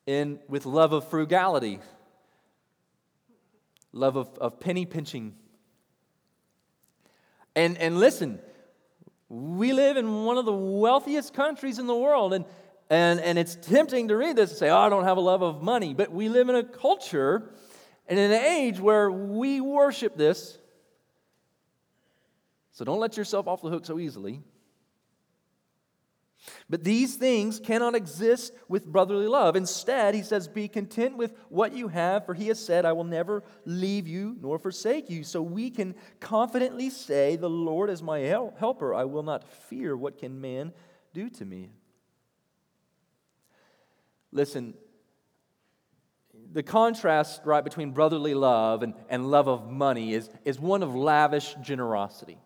in, 0.06 0.40
with 0.50 0.66
love 0.66 0.94
of 0.94 1.08
frugality, 1.08 1.80
love 3.94 4.16
of, 4.16 4.30
of 4.40 4.60
penny 4.60 4.86
pinching. 4.86 5.36
And, 7.56 7.78
and 7.78 8.00
listen, 8.00 8.40
we 9.32 9.72
live 9.72 9.96
in 9.96 10.26
one 10.26 10.38
of 10.38 10.44
the 10.44 10.52
wealthiest 10.52 11.34
countries 11.34 11.80
in 11.80 11.88
the 11.88 11.96
world, 11.96 12.34
and 12.34 12.46
and, 12.90 13.22
and 13.22 13.40
it's 13.40 13.56
tempting 13.56 14.10
to 14.10 14.18
read 14.18 14.36
this 14.36 14.50
and 14.50 14.60
say, 14.60 14.70
oh, 14.70 14.78
I 14.78 14.90
don't 14.90 15.06
have 15.06 15.16
a 15.16 15.22
love 15.22 15.42
of 15.42 15.64
money. 15.64 15.94
But 15.94 16.12
we 16.12 16.28
live 16.28 16.50
in 16.50 16.56
a 16.56 16.64
culture 16.64 17.50
and 18.06 18.20
in 18.20 18.30
an 18.30 18.42
age 18.42 18.82
where 18.82 19.10
we 19.10 19.62
worship 19.62 20.18
this. 20.18 20.58
So 22.74 22.84
don't 22.84 23.00
let 23.00 23.16
yourself 23.16 23.48
off 23.48 23.62
the 23.62 23.70
hook 23.70 23.86
so 23.86 23.98
easily. 23.98 24.42
But 26.70 26.84
these 26.84 27.16
things 27.16 27.60
cannot 27.60 27.96
exist 27.96 28.54
with 28.68 28.86
brotherly 28.86 29.28
love. 29.28 29.56
Instead, 29.56 30.16
he 30.16 30.24
says, 30.24 30.48
Be 30.48 30.68
content 30.68 31.18
with 31.18 31.36
what 31.50 31.74
you 31.74 31.88
have, 31.88 32.26
for 32.26 32.34
he 32.34 32.48
has 32.48 32.60
said, 32.64 32.86
I 32.86 32.94
will 32.94 33.04
never 33.04 33.44
leave 33.66 34.08
you 34.08 34.36
nor 34.42 34.58
forsake 34.58 35.10
you. 35.10 35.24
So 35.24 35.42
we 35.42 35.70
can 35.70 35.96
confidently 36.20 36.90
say, 36.90 37.36
The 37.36 37.50
Lord 37.50 37.90
is 37.90 38.02
my 38.02 38.20
helper. 38.20 38.94
I 38.94 39.06
will 39.06 39.24
not 39.24 39.44
fear. 39.44 39.96
What 39.96 40.18
can 40.18 40.42
man 40.42 40.74
do 41.14 41.30
to 41.30 41.46
me? 41.46 41.70
Listen, 44.32 44.74
the 46.52 46.64
contrast, 46.64 47.42
right, 47.46 47.64
between 47.64 47.92
brotherly 47.92 48.34
love 48.34 48.82
and, 48.82 48.94
and 49.10 49.30
love 49.30 49.48
of 49.48 49.70
money 49.70 50.14
is, 50.14 50.30
is 50.44 50.60
one 50.60 50.84
of 50.84 50.96
lavish 50.96 51.56
generosity. 51.62 52.38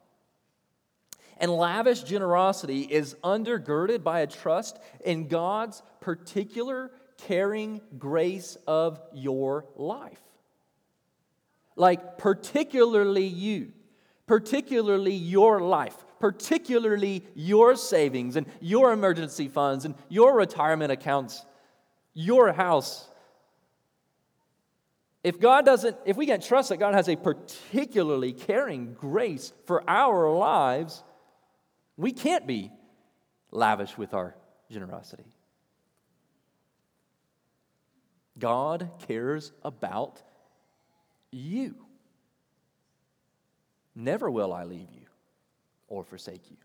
And 1.37 1.51
lavish 1.51 2.03
generosity 2.03 2.81
is 2.81 3.15
undergirded 3.23 4.03
by 4.03 4.21
a 4.21 4.27
trust 4.27 4.79
in 5.03 5.27
God's 5.27 5.81
particular 5.99 6.91
caring 7.17 7.81
grace 7.97 8.57
of 8.67 8.99
your 9.13 9.65
life. 9.75 10.21
Like, 11.75 12.17
particularly 12.17 13.25
you, 13.25 13.73
particularly 14.27 15.13
your 15.13 15.59
life, 15.59 15.95
particularly 16.19 17.25
your 17.35 17.75
savings 17.75 18.37
and 18.37 18.47
your 18.61 18.93
emergency 18.93 19.49
funds 19.49 19.83
and 19.83 19.95
your 20.09 20.35
retirement 20.35 20.91
accounts 20.91 21.45
your 22.15 22.53
house. 22.53 23.07
If 25.23 25.39
God 25.39 25.65
doesn't, 25.65 25.97
if 26.05 26.17
we 26.17 26.25
can't 26.25 26.43
trust 26.43 26.69
that 26.69 26.77
God 26.77 26.93
has 26.93 27.09
a 27.09 27.15
particularly 27.15 28.31
caring 28.31 28.93
grace 28.93 29.51
for 29.65 29.87
our 29.89 30.31
lives, 30.31 31.03
we 31.97 32.11
can't 32.11 32.45
be 32.45 32.71
lavish 33.51 33.97
with 33.97 34.13
our 34.13 34.35
generosity. 34.69 35.25
God 38.37 38.89
cares 39.07 39.53
about 39.63 40.21
you. 41.31 41.75
Never 43.95 44.29
will 44.29 44.53
I 44.53 44.65
leave 44.65 44.91
you 44.91 45.07
or 45.87 46.03
forsake 46.03 46.41
you. 46.51 46.57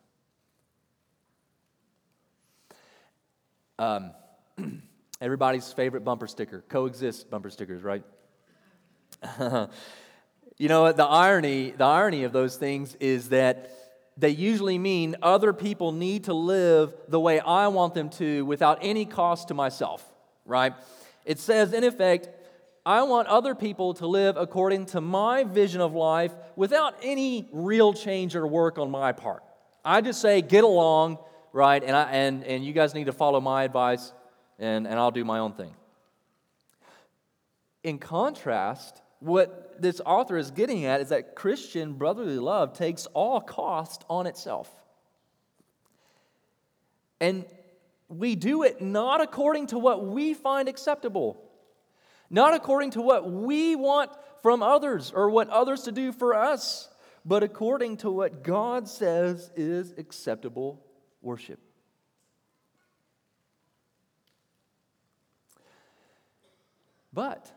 Um, 3.78 4.10
everybody's 5.20 5.72
favorite 5.72 6.04
bumper 6.04 6.26
sticker, 6.26 6.64
coexist 6.68 7.30
bumper 7.30 7.50
stickers, 7.50 7.82
right? 7.82 8.02
you 10.58 10.68
know, 10.68 10.82
what 10.82 10.96
the 10.96 11.04
irony, 11.04 11.70
the 11.70 11.84
irony 11.84 12.24
of 12.24 12.32
those 12.32 12.56
things 12.56 12.96
is 12.96 13.28
that 13.28 13.70
they 14.20 14.30
usually 14.30 14.78
mean 14.78 15.16
other 15.22 15.52
people 15.52 15.92
need 15.92 16.24
to 16.24 16.34
live 16.34 16.92
the 17.08 17.18
way 17.18 17.40
I 17.40 17.68
want 17.68 17.94
them 17.94 18.10
to 18.10 18.44
without 18.44 18.78
any 18.82 19.06
cost 19.06 19.48
to 19.48 19.54
myself, 19.54 20.04
right? 20.44 20.74
It 21.24 21.38
says, 21.38 21.72
in 21.72 21.84
effect, 21.84 22.28
I 22.84 23.02
want 23.02 23.28
other 23.28 23.54
people 23.54 23.94
to 23.94 24.06
live 24.06 24.36
according 24.36 24.86
to 24.86 25.00
my 25.00 25.44
vision 25.44 25.80
of 25.80 25.94
life 25.94 26.32
without 26.56 26.96
any 27.02 27.48
real 27.52 27.92
change 27.92 28.36
or 28.36 28.46
work 28.46 28.78
on 28.78 28.90
my 28.90 29.12
part. 29.12 29.42
I 29.84 30.00
just 30.00 30.20
say, 30.20 30.42
get 30.42 30.64
along, 30.64 31.18
right? 31.52 31.82
And, 31.82 31.96
I, 31.96 32.10
and, 32.10 32.44
and 32.44 32.64
you 32.64 32.72
guys 32.72 32.94
need 32.94 33.04
to 33.04 33.12
follow 33.12 33.40
my 33.40 33.64
advice, 33.64 34.12
and, 34.58 34.86
and 34.86 34.98
I'll 34.98 35.10
do 35.10 35.24
my 35.24 35.38
own 35.38 35.52
thing. 35.52 35.74
In 37.82 37.98
contrast, 37.98 39.00
what 39.20 39.69
this 39.80 40.00
author 40.04 40.36
is 40.36 40.50
getting 40.50 40.84
at 40.84 41.00
is 41.00 41.08
that 41.08 41.34
Christian 41.34 41.94
brotherly 41.94 42.38
love 42.38 42.72
takes 42.72 43.06
all 43.06 43.40
cost 43.40 44.04
on 44.08 44.26
itself. 44.26 44.70
And 47.20 47.44
we 48.08 48.34
do 48.34 48.62
it 48.62 48.80
not 48.80 49.20
according 49.20 49.68
to 49.68 49.78
what 49.78 50.04
we 50.06 50.34
find 50.34 50.68
acceptable, 50.68 51.40
not 52.28 52.54
according 52.54 52.92
to 52.92 53.02
what 53.02 53.30
we 53.30 53.76
want 53.76 54.10
from 54.42 54.62
others 54.62 55.12
or 55.14 55.30
what 55.30 55.48
others 55.48 55.82
to 55.82 55.92
do 55.92 56.12
for 56.12 56.34
us, 56.34 56.88
but 57.24 57.42
according 57.42 57.98
to 57.98 58.10
what 58.10 58.42
God 58.42 58.88
says 58.88 59.50
is 59.54 59.92
acceptable 59.98 60.82
worship. 61.20 61.60
But 67.12 67.50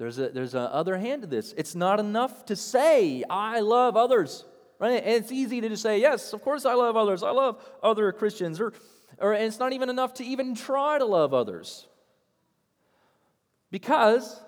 there's 0.00 0.18
a 0.18 0.30
there's 0.30 0.54
a 0.54 0.60
other 0.60 0.96
hand 0.96 1.20
to 1.20 1.28
this. 1.28 1.52
It's 1.58 1.74
not 1.74 2.00
enough 2.00 2.46
to 2.46 2.56
say 2.56 3.22
I 3.28 3.60
love 3.60 3.98
others, 3.98 4.46
right? 4.78 4.92
And 5.04 5.14
it's 5.16 5.30
easy 5.30 5.60
to 5.60 5.68
just 5.68 5.82
say 5.82 6.00
yes, 6.00 6.32
of 6.32 6.40
course 6.40 6.64
I 6.64 6.72
love 6.72 6.96
others. 6.96 7.22
I 7.22 7.32
love 7.32 7.62
other 7.82 8.10
Christians, 8.10 8.62
or 8.62 8.72
or 9.18 9.34
it's 9.34 9.58
not 9.58 9.74
even 9.74 9.90
enough 9.90 10.14
to 10.14 10.24
even 10.24 10.54
try 10.54 10.96
to 10.96 11.04
love 11.04 11.34
others, 11.34 11.86
because 13.70 14.40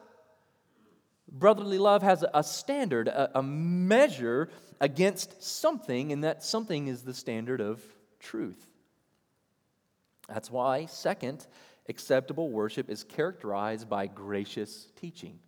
brotherly 1.30 1.76
love 1.76 2.02
has 2.02 2.24
a 2.32 2.42
standard, 2.42 3.08
a, 3.08 3.38
a 3.38 3.42
measure 3.42 4.48
against 4.80 5.42
something, 5.42 6.12
and 6.12 6.24
that 6.24 6.42
something 6.42 6.88
is 6.88 7.02
the 7.02 7.12
standard 7.12 7.60
of 7.60 7.82
truth. 8.20 8.66
That's 10.28 10.50
why, 10.50 10.86
second, 10.86 11.46
acceptable 11.88 12.50
worship 12.50 12.88
is 12.90 13.04
characterized 13.04 13.88
by 13.88 14.06
gracious 14.06 14.88
teaching. 14.96 15.38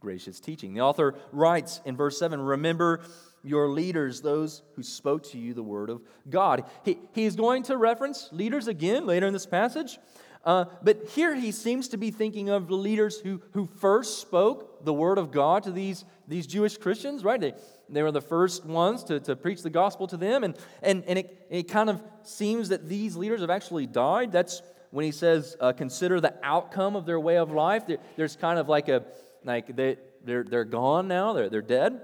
Gracious 0.00 0.40
teaching. 0.40 0.74
The 0.74 0.80
author 0.80 1.14
writes 1.32 1.80
in 1.84 1.96
verse 1.96 2.18
7 2.18 2.40
Remember 2.40 3.00
your 3.42 3.68
leaders, 3.68 4.20
those 4.20 4.62
who 4.74 4.82
spoke 4.82 5.24
to 5.30 5.38
you 5.38 5.54
the 5.54 5.62
word 5.62 5.90
of 5.90 6.02
God. 6.28 6.64
He, 6.84 6.98
he's 7.12 7.36
going 7.36 7.62
to 7.64 7.76
reference 7.76 8.28
leaders 8.32 8.68
again 8.68 9.06
later 9.06 9.26
in 9.26 9.32
this 9.32 9.46
passage. 9.46 9.98
Uh, 10.42 10.64
but 10.82 11.08
here 11.10 11.34
he 11.34 11.52
seems 11.52 11.88
to 11.88 11.98
be 11.98 12.10
thinking 12.10 12.48
of 12.48 12.68
the 12.68 12.74
leaders 12.74 13.20
who, 13.20 13.42
who 13.52 13.66
first 13.66 14.20
spoke 14.20 14.84
the 14.84 14.92
word 14.92 15.18
of 15.18 15.30
God 15.30 15.64
to 15.64 15.70
these, 15.70 16.04
these 16.26 16.46
Jewish 16.46 16.78
Christians, 16.78 17.24
right? 17.24 17.40
They, 17.40 17.52
they 17.90 18.02
were 18.02 18.12
the 18.12 18.22
first 18.22 18.64
ones 18.64 19.04
to, 19.04 19.20
to 19.20 19.36
preach 19.36 19.62
the 19.62 19.70
gospel 19.70 20.06
to 20.06 20.16
them. 20.16 20.42
And, 20.42 20.56
and, 20.82 21.04
and 21.04 21.18
it, 21.18 21.46
it 21.50 21.62
kind 21.64 21.90
of 21.90 22.02
seems 22.22 22.70
that 22.70 22.88
these 22.88 23.16
leaders 23.16 23.42
have 23.42 23.50
actually 23.50 23.86
died. 23.86 24.32
That's 24.32 24.62
when 24.90 25.04
he 25.04 25.12
says, 25.12 25.56
uh, 25.60 25.72
consider 25.72 26.20
the 26.20 26.34
outcome 26.42 26.96
of 26.96 27.06
their 27.06 27.20
way 27.20 27.38
of 27.38 27.50
life. 27.50 27.86
There, 27.86 27.98
there's 28.16 28.36
kind 28.36 28.58
of 28.58 28.68
like 28.68 28.88
a, 28.88 29.04
like 29.44 29.74
they, 29.74 29.96
they're, 30.24 30.44
they're 30.44 30.64
gone 30.64 31.08
now, 31.08 31.32
they're, 31.32 31.48
they're 31.48 31.62
dead. 31.62 32.00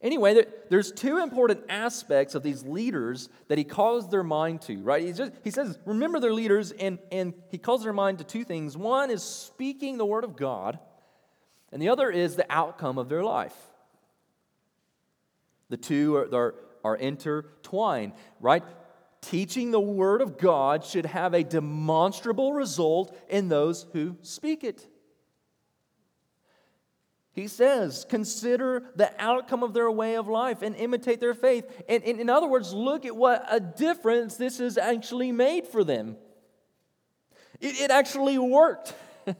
Anyway, 0.00 0.32
there, 0.32 0.46
there's 0.70 0.92
two 0.92 1.18
important 1.18 1.60
aspects 1.68 2.36
of 2.36 2.44
these 2.44 2.62
leaders 2.62 3.28
that 3.48 3.58
he 3.58 3.64
calls 3.64 4.08
their 4.08 4.22
mind 4.22 4.62
to, 4.62 4.78
right? 4.82 5.02
He, 5.02 5.12
just, 5.12 5.32
he 5.42 5.50
says, 5.50 5.76
remember 5.84 6.20
their 6.20 6.32
leaders, 6.32 6.70
and, 6.70 7.00
and 7.10 7.34
he 7.50 7.58
calls 7.58 7.82
their 7.82 7.92
mind 7.92 8.18
to 8.18 8.24
two 8.24 8.44
things. 8.44 8.76
One 8.76 9.10
is 9.10 9.24
speaking 9.24 9.98
the 9.98 10.06
word 10.06 10.22
of 10.22 10.36
God, 10.36 10.78
and 11.72 11.82
the 11.82 11.88
other 11.88 12.10
is 12.10 12.36
the 12.36 12.46
outcome 12.48 12.96
of 12.96 13.08
their 13.08 13.24
life. 13.24 13.56
The 15.68 15.76
two 15.76 16.14
are, 16.14 16.32
are, 16.32 16.54
are 16.84 16.96
intertwined, 16.96 18.12
right? 18.40 18.62
Teaching 19.28 19.72
the 19.72 19.80
word 19.80 20.22
of 20.22 20.38
God 20.38 20.86
should 20.86 21.04
have 21.04 21.34
a 21.34 21.44
demonstrable 21.44 22.54
result 22.54 23.14
in 23.28 23.50
those 23.50 23.84
who 23.92 24.16
speak 24.22 24.64
it. 24.64 24.88
He 27.32 27.46
says, 27.46 28.06
consider 28.08 28.84
the 28.96 29.12
outcome 29.22 29.62
of 29.62 29.74
their 29.74 29.90
way 29.90 30.16
of 30.16 30.28
life 30.28 30.62
and 30.62 30.74
imitate 30.74 31.20
their 31.20 31.34
faith. 31.34 31.66
And, 31.90 32.02
in 32.04 32.30
other 32.30 32.46
words, 32.46 32.72
look 32.72 33.04
at 33.04 33.14
what 33.14 33.44
a 33.50 33.60
difference 33.60 34.36
this 34.36 34.60
has 34.60 34.78
actually 34.78 35.30
made 35.30 35.66
for 35.66 35.84
them. 35.84 36.16
It, 37.60 37.82
it 37.82 37.90
actually 37.90 38.38
worked. 38.38 38.94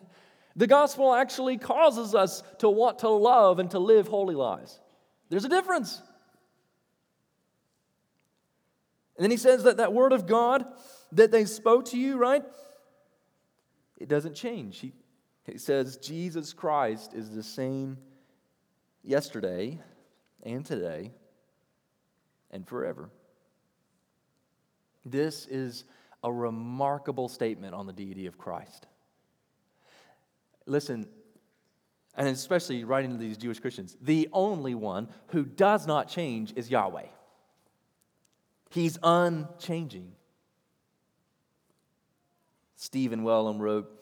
the 0.55 0.67
gospel 0.67 1.15
actually 1.15 1.57
causes 1.57 2.15
us 2.15 2.43
to 2.59 2.69
want 2.69 2.99
to 2.99 3.09
love 3.09 3.59
and 3.59 3.71
to 3.71 3.79
live 3.79 4.07
holy 4.07 4.35
lives. 4.35 4.79
There's 5.31 5.47
a 5.47 5.49
difference. 5.49 6.03
And 9.19 9.25
then 9.25 9.33
he 9.33 9.37
says 9.37 9.65
that 9.65 9.79
that 9.79 9.93
word 9.93 10.13
of 10.13 10.27
God 10.27 10.65
that 11.13 11.33
they 11.33 11.45
spoke 11.45 11.87
to 11.87 11.99
you, 11.99 12.17
right? 12.17 12.45
It 13.99 14.09
doesn't 14.09 14.35
change. 14.35 14.79
He, 14.79 14.93
he 15.45 15.59
says 15.59 15.97
Jesus 15.97 16.53
Christ 16.53 17.15
is 17.15 17.35
the 17.35 17.43
same 17.43 17.99
yesterday 19.03 19.81
and 20.45 20.65
today 20.65 21.11
and 22.53 22.65
forever. 22.67 23.11
This 25.05 25.47
is 25.47 25.85
a 26.23 26.33
remarkable 26.33 27.29
statement 27.29 27.75
on 27.75 27.87
the 27.89 27.93
deity 27.93 28.27
of 28.27 28.39
Christ. 28.39 28.87
Listen, 30.65 31.09
and 32.15 32.29
especially 32.29 32.85
writing 32.85 33.11
to 33.11 33.17
these 33.17 33.37
Jewish 33.37 33.59
Christians, 33.59 33.97
the 34.01 34.29
only 34.33 34.77
one 34.77 35.09
who 35.29 35.45
does 35.45 35.89
not 35.89 36.09
change 36.09 36.53
is 36.55 36.71
Yahweh. 36.71 37.07
He's 38.71 38.99
unchanging. 39.03 40.13
Stephen 42.77 43.23
Wellum 43.23 43.59
wrote, 43.59 43.99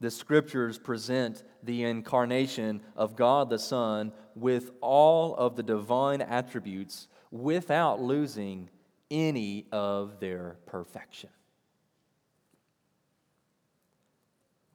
the 0.00 0.10
scriptures 0.10 0.78
present 0.78 1.42
the 1.62 1.84
incarnation 1.84 2.82
of 2.94 3.16
God 3.16 3.50
the 3.50 3.58
Son 3.58 4.12
with 4.36 4.70
all 4.80 5.34
of 5.34 5.56
the 5.56 5.62
divine 5.62 6.20
attributes 6.20 7.08
without 7.30 8.00
losing 8.00 8.70
any 9.10 9.66
of 9.72 10.20
their 10.20 10.56
perfection. 10.66 11.30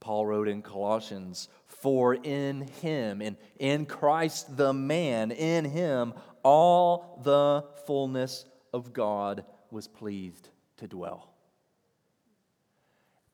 Paul 0.01 0.25
wrote 0.25 0.49
in 0.49 0.61
Colossians, 0.61 1.47
For 1.65 2.15
in 2.15 2.67
him, 2.81 3.21
in, 3.21 3.37
in 3.57 3.85
Christ 3.85 4.57
the 4.57 4.73
man, 4.73 5.31
in 5.31 5.63
him 5.63 6.13
all 6.43 7.21
the 7.23 7.63
fullness 7.85 8.43
of 8.73 8.93
God 8.93 9.45
was 9.71 9.87
pleased 9.87 10.49
to 10.77 10.87
dwell. 10.87 11.33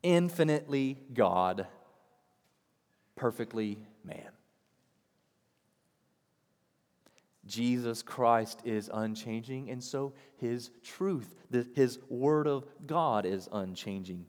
Infinitely 0.03 0.97
God 1.13 1.67
perfectly 3.15 3.77
man. 4.03 4.31
Jesus 7.45 8.03
Christ 8.03 8.61
is 8.63 8.89
unchanging, 8.93 9.71
and 9.71 9.83
so 9.83 10.13
his 10.37 10.69
truth, 10.83 11.35
his 11.73 11.99
word 12.07 12.47
of 12.47 12.65
God 12.85 13.25
is 13.25 13.49
unchanging. 13.51 14.25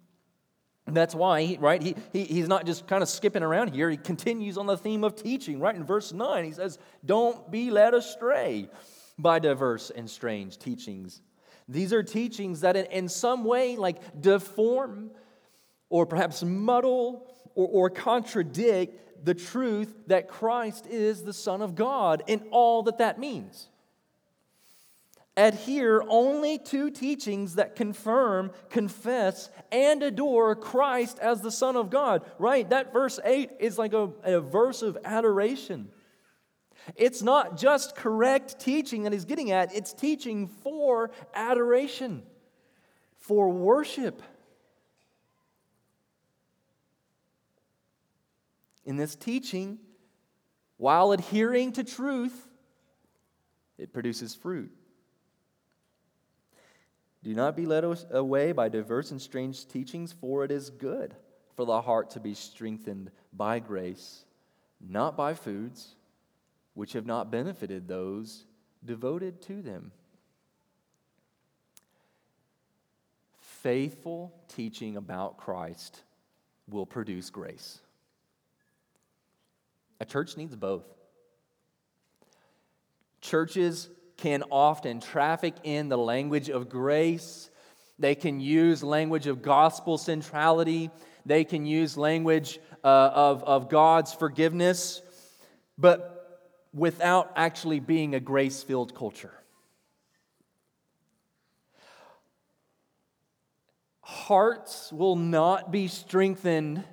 And 0.87 0.97
that's 0.97 1.15
why, 1.15 1.57
right, 1.61 1.81
he, 1.81 1.95
he, 2.13 2.25
he's 2.25 2.49
not 2.49 2.67
just 2.67 2.89
kind 2.89 3.03
of 3.03 3.09
skipping 3.09 3.43
around 3.43 3.75
here. 3.75 3.91
He 3.91 3.97
continues 3.97 4.57
on 4.59 4.67
the 4.67 4.77
theme 4.77 5.05
of 5.05 5.15
teaching, 5.15 5.61
right? 5.61 5.77
In 5.77 5.85
verse 5.85 6.13
9, 6.13 6.45
he 6.45 6.53
says, 6.53 6.79
Don't 7.05 7.49
be 7.51 7.71
led 7.71 7.95
astray 7.95 8.69
by 9.21 9.39
diverse 9.39 9.91
and 9.91 10.09
strange 10.09 10.59
teachings. 10.59 11.23
These 11.69 11.93
are 11.93 12.03
teachings 12.03 12.63
that, 12.63 12.77
in, 12.77 13.09
some 13.09 13.45
way, 13.45 13.77
like 13.77 14.21
deform 14.21 15.11
or 15.89 16.05
perhaps 16.05 16.43
muddle 16.43 17.29
or, 17.55 17.69
or 17.69 17.91
contradict 17.91 19.25
the 19.25 19.35
truth 19.35 19.95
that 20.07 20.29
Christ 20.29 20.87
is 20.87 21.23
the 21.23 21.33
Son 21.33 21.63
of 21.63 21.75
God 21.75 22.23
and 22.29 22.43
all 22.51 22.83
that 22.85 22.99
that 22.99 23.19
means. 23.19 23.69
Adhere 25.37 26.03
only 26.09 26.59
to 26.59 26.91
teachings 26.91 27.55
that 27.55 27.77
confirm, 27.77 28.51
confess, 28.69 29.49
and 29.71 30.03
adore 30.03 30.57
Christ 30.57 31.19
as 31.21 31.41
the 31.41 31.53
Son 31.53 31.77
of 31.77 31.89
God. 31.89 32.23
Right? 32.39 32.69
That 32.69 32.93
verse 32.93 33.21
8 33.25 33.53
is 33.61 33.79
like 33.79 33.93
a, 33.93 34.11
a 34.25 34.41
verse 34.41 34.83
of 34.83 34.99
adoration. 35.05 35.89
It's 36.97 37.23
not 37.23 37.57
just 37.57 37.97
correct 37.97 38.61
teaching 38.61 39.05
that 39.05 39.13
he's 39.13 39.25
getting 39.25 39.51
at, 39.51 39.75
it's 39.75 39.93
teaching 39.93 40.49
for 40.49 41.11
adoration, 41.35 42.23
for 43.17 43.49
worship. 43.51 44.23
In 48.85 48.97
this 48.97 49.15
teaching, 49.15 49.79
while 50.77 51.13
adhering 51.13 51.73
to 51.73 51.85
truth, 51.85 52.49
it 53.79 53.93
produces 53.93 54.35
fruit. 54.35 54.73
Do 57.23 57.35
not 57.35 57.55
be 57.55 57.67
led 57.67 57.85
away 58.11 58.53
by 58.53 58.71
diverse 58.71 59.11
and 59.11 59.21
strange 59.21 59.69
teachings, 59.69 60.13
for 60.13 60.43
it 60.43 60.51
is 60.51 60.71
good 60.71 61.15
for 61.55 61.67
the 61.67 61.83
heart 61.83 62.11
to 62.11 62.21
be 62.21 62.33
strengthened 62.33 63.11
by 63.33 63.59
grace, 63.59 64.25
not 64.81 65.17
by 65.17 65.35
foods 65.35 65.97
which 66.75 66.93
have 66.93 67.07
not 67.07 67.31
benefited 67.31 67.89
those 67.89 68.45
devoted 68.85 69.43
to 69.43 69.63
them. 69.63 69.93
Faithful 73.41 74.33
teaching 74.49 74.97
about 74.97 75.37
Christ 75.37 76.03
will 76.69 76.87
produce 76.87 77.31
grace. 77.31 77.81
A 80.01 80.07
church 80.07 80.37
needs 80.37 80.57
both. 80.57 80.85
Churches 83.21 83.91
can 84.17 84.45
often 84.51 85.01
traffic 85.01 85.55
in 85.63 85.89
the 85.89 85.99
language 85.99 86.49
of 86.49 86.71
grace. 86.71 87.51
They 87.99 88.15
can 88.15 88.41
use 88.41 88.83
language 88.83 89.27
of 89.27 89.43
gospel 89.43 89.99
centrality. 89.99 90.91
They 91.27 91.45
can 91.45 91.67
use 91.67 91.99
language 91.99 92.59
uh, 92.83 93.11
of, 93.13 93.45
of 93.45 93.69
God's 93.69 94.15
forgiveness, 94.15 95.03
but 95.77 96.20
without 96.73 97.33
actually 97.37 97.81
being 97.81 98.15
a 98.15 98.21
grace 98.21 98.63
filled 98.63 98.95
culture. 98.95 99.33
Hearts 104.03 104.93
will 104.93 105.17
not 105.17 105.71
be 105.71 105.89
strengthened 105.89 106.85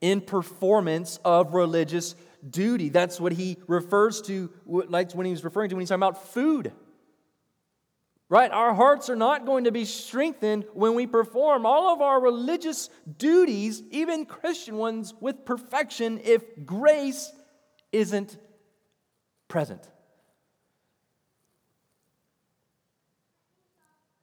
in 0.00 0.20
performance 0.20 1.18
of 1.24 1.54
religious 1.54 2.14
duty. 2.48 2.88
That's 2.88 3.20
what 3.20 3.32
he 3.32 3.56
refers 3.66 4.20
to, 4.22 4.50
like 4.66 5.12
when 5.12 5.26
he 5.26 5.32
was 5.32 5.44
referring 5.44 5.70
to 5.70 5.76
when 5.76 5.80
he's 5.80 5.90
talking 5.90 6.02
about 6.02 6.32
food. 6.32 6.72
Right? 8.28 8.50
Our 8.50 8.72
hearts 8.72 9.10
are 9.10 9.16
not 9.16 9.44
going 9.44 9.64
to 9.64 9.72
be 9.72 9.84
strengthened 9.84 10.64
when 10.72 10.94
we 10.94 11.06
perform 11.06 11.66
all 11.66 11.92
of 11.92 12.00
our 12.00 12.18
religious 12.20 12.88
duties, 13.18 13.82
even 13.90 14.24
Christian 14.24 14.76
ones, 14.76 15.12
with 15.20 15.44
perfection 15.44 16.20
if 16.24 16.42
grace 16.64 17.30
isn't 17.92 18.38
present. 19.52 19.86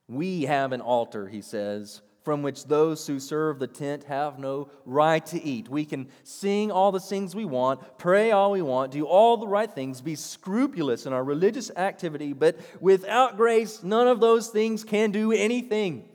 We 0.08 0.42
have 0.46 0.72
an 0.72 0.82
altar, 0.82 1.28
he 1.28 1.44
says, 1.44 2.02
from 2.24 2.42
which 2.42 2.66
those 2.66 3.06
who 3.06 3.20
serve 3.20 3.60
the 3.60 3.68
tent 3.68 4.06
have 4.06 4.40
no 4.40 4.72
right 4.86 5.24
to 5.28 5.40
eat. 5.40 5.70
We 5.70 5.86
can 5.86 6.08
sing 6.24 6.72
all 6.72 6.92
the 6.92 7.00
things 7.00 7.36
we 7.36 7.46
want, 7.46 8.00
pray 8.00 8.32
all 8.32 8.50
we 8.50 8.64
want, 8.64 8.92
do 8.92 9.06
all 9.06 9.38
the 9.38 9.48
right 9.48 9.72
things, 9.72 10.02
be 10.02 10.16
scrupulous 10.16 11.06
in 11.06 11.14
our 11.14 11.24
religious 11.24 11.70
activity, 11.76 12.34
but 12.34 12.58
without 12.82 13.38
grace, 13.38 13.84
none 13.84 14.08
of 14.08 14.20
those 14.20 14.48
things 14.48 14.84
can 14.84 15.12
do 15.12 15.32
anything. 15.32 16.10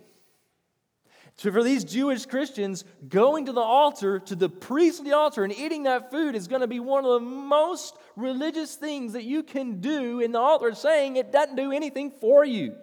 So, 1.36 1.50
for 1.50 1.64
these 1.64 1.82
Jewish 1.84 2.26
Christians, 2.26 2.84
going 3.08 3.46
to 3.46 3.52
the 3.52 3.60
altar, 3.60 4.20
to 4.20 4.36
the 4.36 4.48
priestly 4.48 5.12
altar, 5.12 5.42
and 5.42 5.52
eating 5.52 5.82
that 5.82 6.10
food 6.10 6.36
is 6.36 6.46
going 6.46 6.60
to 6.60 6.68
be 6.68 6.78
one 6.78 7.04
of 7.04 7.10
the 7.12 7.20
most 7.20 7.96
religious 8.14 8.76
things 8.76 9.14
that 9.14 9.24
you 9.24 9.42
can 9.42 9.80
do 9.80 10.20
in 10.20 10.30
the 10.30 10.38
altar, 10.38 10.74
saying 10.74 11.16
it 11.16 11.32
doesn't 11.32 11.56
do 11.56 11.72
anything 11.72 12.12
for 12.12 12.44
you. 12.44 12.76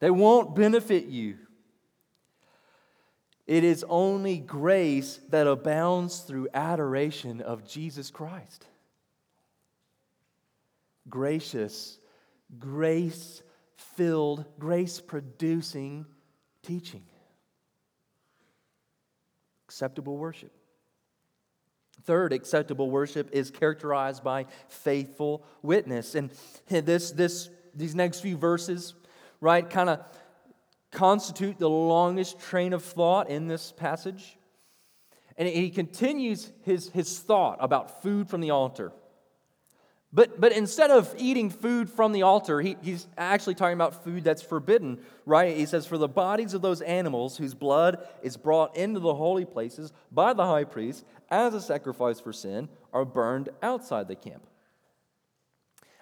They 0.00 0.10
won't 0.10 0.54
benefit 0.54 1.06
you. 1.06 1.38
It 3.46 3.64
is 3.64 3.84
only 3.88 4.38
grace 4.38 5.20
that 5.30 5.46
abounds 5.46 6.20
through 6.20 6.48
adoration 6.52 7.40
of 7.40 7.66
Jesus 7.66 8.10
Christ. 8.10 8.66
Gracious, 11.08 11.98
grace 12.58 13.42
filled, 13.96 14.44
grace 14.58 15.00
producing 15.00 16.06
teaching. 16.62 17.04
Acceptable 19.68 20.16
worship. 20.16 20.52
Third, 22.04 22.32
acceptable 22.32 22.90
worship 22.90 23.30
is 23.32 23.50
characterized 23.50 24.22
by 24.22 24.46
faithful 24.68 25.44
witness. 25.62 26.14
And 26.14 26.30
this, 26.68 27.12
this, 27.12 27.48
these 27.74 27.94
next 27.94 28.20
few 28.20 28.36
verses 28.36 28.94
right, 29.40 29.68
kind 29.68 29.90
of 29.90 30.00
constitute 30.90 31.58
the 31.58 31.68
longest 31.68 32.40
train 32.40 32.72
of 32.72 32.82
thought 32.82 33.28
in 33.28 33.46
this 33.46 33.72
passage. 33.72 34.38
And 35.36 35.48
he 35.48 35.70
continues 35.70 36.50
his, 36.62 36.88
his 36.90 37.18
thought 37.18 37.58
about 37.60 38.02
food 38.02 38.28
from 38.28 38.40
the 38.40 38.50
altar. 38.50 38.92
But, 40.14 40.40
but 40.40 40.52
instead 40.52 40.92
of 40.92 41.12
eating 41.18 41.50
food 41.50 41.90
from 41.90 42.12
the 42.12 42.22
altar, 42.22 42.60
he, 42.60 42.76
he's 42.80 43.08
actually 43.18 43.56
talking 43.56 43.74
about 43.74 44.04
food 44.04 44.22
that's 44.22 44.42
forbidden, 44.42 45.00
right? 45.26 45.56
He 45.56 45.66
says, 45.66 45.86
For 45.86 45.98
the 45.98 46.06
bodies 46.06 46.54
of 46.54 46.62
those 46.62 46.80
animals 46.82 47.36
whose 47.36 47.52
blood 47.52 47.98
is 48.22 48.36
brought 48.36 48.76
into 48.76 49.00
the 49.00 49.12
holy 49.12 49.44
places 49.44 49.92
by 50.12 50.32
the 50.32 50.46
high 50.46 50.62
priest 50.62 51.04
as 51.30 51.52
a 51.52 51.60
sacrifice 51.60 52.20
for 52.20 52.32
sin 52.32 52.68
are 52.92 53.04
burned 53.04 53.48
outside 53.60 54.06
the 54.06 54.14
camp. 54.14 54.46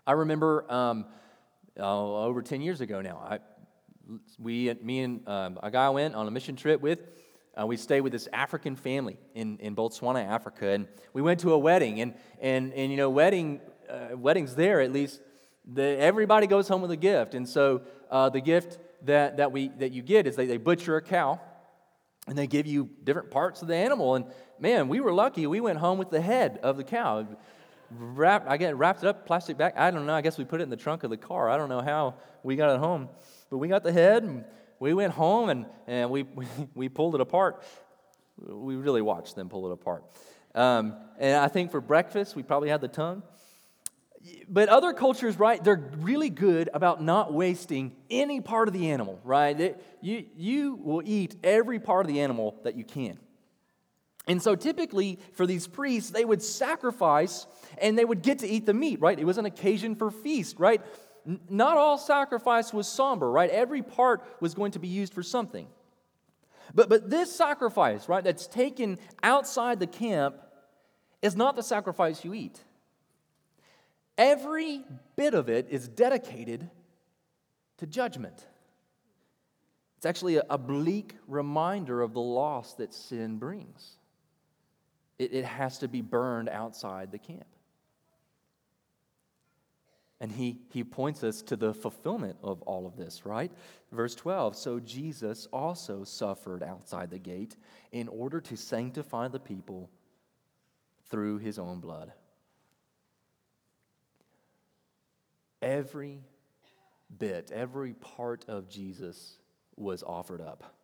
I 0.06 0.12
remember 0.12 0.70
um, 0.70 1.06
uh, 1.80 2.24
over 2.24 2.42
10 2.42 2.60
years 2.60 2.82
ago 2.82 3.00
now. 3.00 3.16
I, 3.16 3.38
we, 4.38 4.74
me 4.82 5.00
and 5.00 5.26
um, 5.26 5.58
a 5.62 5.70
guy 5.70 5.88
went 5.88 6.14
on 6.14 6.28
a 6.28 6.30
mission 6.30 6.54
trip 6.54 6.82
with, 6.82 6.98
uh, 7.58 7.66
we 7.66 7.78
stayed 7.78 8.02
with 8.02 8.12
this 8.12 8.28
African 8.30 8.76
family 8.76 9.16
in, 9.34 9.56
in 9.58 9.74
Botswana, 9.74 10.26
Africa, 10.26 10.68
and 10.68 10.86
we 11.14 11.22
went 11.22 11.40
to 11.40 11.52
a 11.52 11.58
wedding. 11.58 12.02
And, 12.02 12.14
and, 12.40 12.74
and 12.74 12.90
you 12.90 12.98
know, 12.98 13.08
wedding, 13.08 13.60
uh, 13.92 14.16
weddings 14.16 14.54
there, 14.54 14.80
at 14.80 14.92
least, 14.92 15.20
the, 15.64 15.82
everybody 15.82 16.46
goes 16.46 16.66
home 16.66 16.82
with 16.82 16.90
a 16.90 16.96
gift. 16.96 17.34
And 17.34 17.48
so 17.48 17.82
uh, 18.10 18.28
the 18.30 18.40
gift 18.40 18.78
that, 19.04 19.36
that, 19.36 19.52
we, 19.52 19.68
that 19.78 19.92
you 19.92 20.02
get 20.02 20.26
is 20.26 20.34
they, 20.34 20.46
they 20.46 20.56
butcher 20.56 20.96
a 20.96 21.02
cow, 21.02 21.40
and 22.26 22.36
they 22.36 22.46
give 22.46 22.66
you 22.66 22.88
different 23.04 23.30
parts 23.30 23.62
of 23.62 23.68
the 23.68 23.76
animal. 23.76 24.14
And 24.14 24.24
man, 24.58 24.88
we 24.88 25.00
were 25.00 25.12
lucky. 25.12 25.46
We 25.46 25.60
went 25.60 25.78
home 25.78 25.98
with 25.98 26.10
the 26.10 26.20
head 26.20 26.58
of 26.62 26.76
the 26.76 26.84
cow 26.84 27.26
wrapped, 27.98 28.48
I 28.48 28.56
get 28.56 28.76
wrapped 28.76 29.02
it 29.02 29.06
up, 29.06 29.26
plastic 29.26 29.56
bag. 29.56 29.74
I 29.76 29.90
don't 29.90 30.06
know. 30.06 30.14
I 30.14 30.20
guess 30.20 30.38
we 30.38 30.44
put 30.44 30.60
it 30.60 30.64
in 30.64 30.70
the 30.70 30.76
trunk 30.76 31.04
of 31.04 31.10
the 31.10 31.16
car. 31.16 31.50
I 31.50 31.56
don't 31.56 31.68
know 31.68 31.80
how 31.80 32.14
we 32.42 32.56
got 32.56 32.74
it 32.74 32.78
home. 32.78 33.08
But 33.50 33.58
we 33.58 33.68
got 33.68 33.82
the 33.82 33.92
head 33.92 34.22
and 34.22 34.44
we 34.78 34.94
went 34.94 35.12
home 35.12 35.48
and, 35.48 35.66
and 35.86 36.10
we, 36.10 36.22
we, 36.34 36.46
we 36.74 36.88
pulled 36.88 37.14
it 37.14 37.20
apart. 37.20 37.62
We 38.38 38.76
really 38.76 39.02
watched 39.02 39.36
them 39.36 39.48
pull 39.48 39.66
it 39.66 39.72
apart. 39.72 40.04
Um, 40.54 40.94
and 41.18 41.36
I 41.36 41.48
think 41.48 41.70
for 41.70 41.80
breakfast, 41.80 42.36
we 42.36 42.42
probably 42.42 42.68
had 42.68 42.80
the 42.80 42.88
tongue. 42.88 43.22
But 44.48 44.68
other 44.68 44.92
cultures, 44.92 45.38
right, 45.38 45.62
they're 45.62 45.90
really 45.98 46.30
good 46.30 46.68
about 46.72 47.02
not 47.02 47.32
wasting 47.32 47.96
any 48.10 48.40
part 48.40 48.68
of 48.68 48.74
the 48.74 48.90
animal, 48.90 49.20
right? 49.24 49.76
You, 50.00 50.26
you 50.36 50.74
will 50.76 51.02
eat 51.04 51.36
every 51.42 51.80
part 51.80 52.06
of 52.06 52.12
the 52.12 52.20
animal 52.20 52.60
that 52.62 52.76
you 52.76 52.84
can. 52.84 53.18
And 54.28 54.40
so 54.40 54.54
typically 54.54 55.18
for 55.32 55.46
these 55.46 55.66
priests, 55.66 56.10
they 56.10 56.24
would 56.24 56.42
sacrifice 56.42 57.46
and 57.78 57.98
they 57.98 58.04
would 58.04 58.22
get 58.22 58.40
to 58.40 58.48
eat 58.48 58.66
the 58.66 58.74
meat, 58.74 59.00
right? 59.00 59.18
It 59.18 59.24
was 59.24 59.38
an 59.38 59.46
occasion 59.46 59.96
for 59.96 60.10
feast, 60.10 60.60
right? 60.60 60.80
Not 61.48 61.76
all 61.76 61.98
sacrifice 61.98 62.72
was 62.72 62.86
somber, 62.86 63.30
right? 63.30 63.50
Every 63.50 63.82
part 63.82 64.22
was 64.40 64.54
going 64.54 64.72
to 64.72 64.78
be 64.78 64.88
used 64.88 65.12
for 65.12 65.22
something. 65.22 65.66
But, 66.74 66.88
but 66.88 67.10
this 67.10 67.34
sacrifice, 67.34 68.08
right, 68.08 68.22
that's 68.22 68.46
taken 68.46 68.98
outside 69.22 69.80
the 69.80 69.86
camp 69.86 70.36
is 71.20 71.34
not 71.34 71.56
the 71.56 71.62
sacrifice 71.62 72.24
you 72.24 72.34
eat. 72.34 72.60
Every 74.18 74.84
bit 75.16 75.34
of 75.34 75.48
it 75.48 75.68
is 75.70 75.88
dedicated 75.88 76.68
to 77.78 77.86
judgment. 77.86 78.46
It's 79.96 80.06
actually 80.06 80.36
a, 80.36 80.58
bleak 80.58 81.14
reminder 81.28 82.02
of 82.02 82.12
the 82.12 82.20
loss 82.20 82.74
that 82.74 82.92
sin 82.92 83.38
brings 83.38 83.96
it, 85.18 85.32
it 85.32 85.44
has 85.44 85.78
to 85.78 85.88
be 85.88 86.00
burned 86.00 86.48
outside 86.48 87.12
the 87.12 87.18
camp. 87.18 87.46
And 90.20 90.30
he, 90.30 90.58
he 90.70 90.84
points 90.84 91.24
us 91.24 91.42
to 91.42 91.56
the 91.56 91.74
fulfillment 91.74 92.36
of 92.42 92.62
all 92.62 92.86
of 92.86 92.96
this, 92.96 93.26
right? 93.26 93.50
Verse 93.90 94.14
12 94.14 94.56
So 94.56 94.78
Jesus 94.80 95.48
also 95.52 96.04
suffered 96.04 96.62
outside 96.62 97.10
the 97.10 97.18
gate 97.18 97.56
in 97.90 98.08
order 98.08 98.40
to 98.40 98.56
sanctify 98.56 99.28
the 99.28 99.40
people 99.40 99.90
through 101.10 101.38
his 101.38 101.58
own 101.58 101.80
blood. 101.80 102.12
Every 105.62 106.20
bit, 107.18 107.50
every 107.52 107.94
part 107.94 108.44
of 108.48 108.68
Jesus 108.68 109.38
was 109.76 110.02
offered 110.02 110.40
up. 110.40 110.74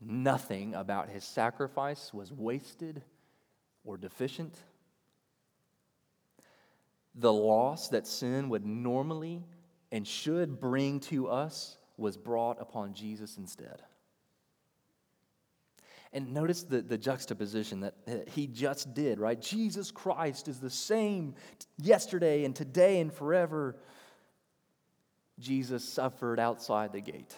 Nothing 0.00 0.74
about 0.74 1.08
his 1.08 1.24
sacrifice 1.24 2.12
was 2.12 2.32
wasted 2.32 3.02
or 3.84 3.96
deficient. 3.96 4.56
The 7.14 7.32
loss 7.32 7.88
that 7.90 8.06
sin 8.06 8.48
would 8.48 8.66
normally 8.66 9.44
and 9.92 10.06
should 10.06 10.58
bring 10.58 10.98
to 11.00 11.28
us 11.28 11.76
was 11.96 12.16
brought 12.16 12.60
upon 12.60 12.94
Jesus 12.94 13.36
instead. 13.36 13.82
And 16.12 16.34
notice 16.34 16.62
the, 16.64 16.82
the 16.82 16.98
juxtaposition 16.98 17.80
that 17.80 17.94
he 18.28 18.46
just 18.46 18.92
did, 18.92 19.18
right? 19.18 19.40
Jesus 19.40 19.90
Christ 19.90 20.46
is 20.46 20.60
the 20.60 20.70
same 20.70 21.34
yesterday 21.78 22.44
and 22.44 22.54
today 22.54 23.00
and 23.00 23.12
forever. 23.12 23.76
Jesus 25.38 25.88
suffered 25.88 26.38
outside 26.38 26.92
the 26.92 27.00
gate. 27.00 27.34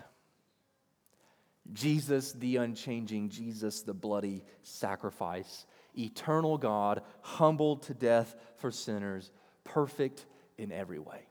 Jesus, 1.73 2.33
the 2.33 2.57
unchanging, 2.57 3.31
Jesus, 3.31 3.83
the 3.83 3.95
bloody 3.95 4.43
sacrifice, 4.63 5.67
eternal 5.97 6.59
God, 6.59 7.03
humbled 7.23 7.85
to 7.85 7.95
death 7.95 8.35
for 8.57 8.71
sinners, 8.71 9.31
perfect 9.63 10.27
in 10.59 10.73
every 10.73 10.99
way. 10.99 11.27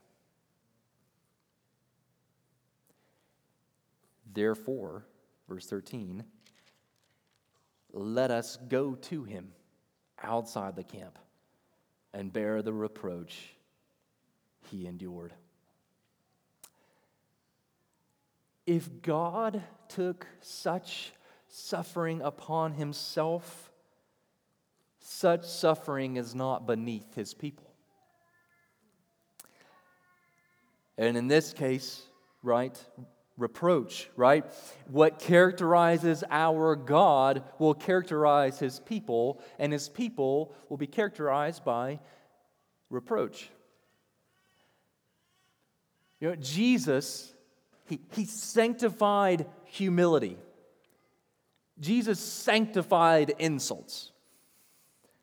Therefore, 4.32 5.04
verse 5.48 5.66
13, 5.66 6.24
let 7.94 8.30
us 8.30 8.58
go 8.68 8.96
to 8.96 9.24
him 9.24 9.52
outside 10.22 10.74
the 10.74 10.82
camp 10.82 11.18
and 12.12 12.32
bear 12.32 12.60
the 12.60 12.72
reproach 12.72 13.54
he 14.70 14.86
endured. 14.86 15.32
If 18.66 19.02
God 19.02 19.62
took 19.88 20.26
such 20.40 21.12
suffering 21.48 22.20
upon 22.22 22.72
himself, 22.72 23.70
such 24.98 25.44
suffering 25.44 26.16
is 26.16 26.34
not 26.34 26.66
beneath 26.66 27.14
his 27.14 27.34
people. 27.34 27.70
And 30.96 31.16
in 31.16 31.28
this 31.28 31.52
case, 31.52 32.02
right, 32.42 32.76
reproach, 33.36 34.08
right? 34.16 34.44
What 34.86 35.18
characterizes 35.18 36.22
our 36.30 36.76
God 36.76 37.42
will 37.58 37.74
characterize 37.74 38.58
his 38.58 38.80
people, 38.80 39.40
and 39.58 39.72
his 39.72 39.88
people 39.88 40.54
will 40.68 40.76
be 40.76 40.86
characterized 40.86 41.64
by 41.64 42.00
reproach. 42.90 43.50
You 46.20 46.30
know, 46.30 46.36
Jesus, 46.36 47.34
he, 47.86 48.00
he 48.12 48.24
sanctified 48.24 49.46
humility. 49.64 50.38
Jesus 51.80 52.20
sanctified 52.20 53.34
insults. 53.38 54.12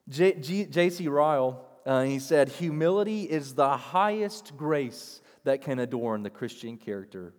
J.C. 0.09 1.07
Ryle, 1.07 1.65
uh, 1.85 2.03
he 2.03 2.19
said, 2.19 2.49
humility 2.49 3.23
is 3.23 3.55
the 3.55 3.77
highest 3.77 4.57
grace 4.57 5.21
that 5.45 5.61
can 5.61 5.79
adorn 5.79 6.23
the 6.23 6.29
Christian 6.29 6.77
character 6.77 7.33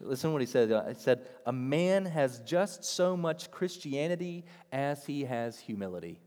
Listen 0.00 0.30
to 0.30 0.32
what 0.32 0.42
he 0.42 0.46
said. 0.46 0.68
He 0.88 0.94
said, 0.94 1.26
A 1.46 1.52
man 1.52 2.04
has 2.04 2.40
just 2.40 2.84
so 2.84 3.16
much 3.16 3.50
Christianity 3.50 4.44
as 4.70 5.06
he 5.06 5.24
has 5.24 5.58
humility. 5.58 6.20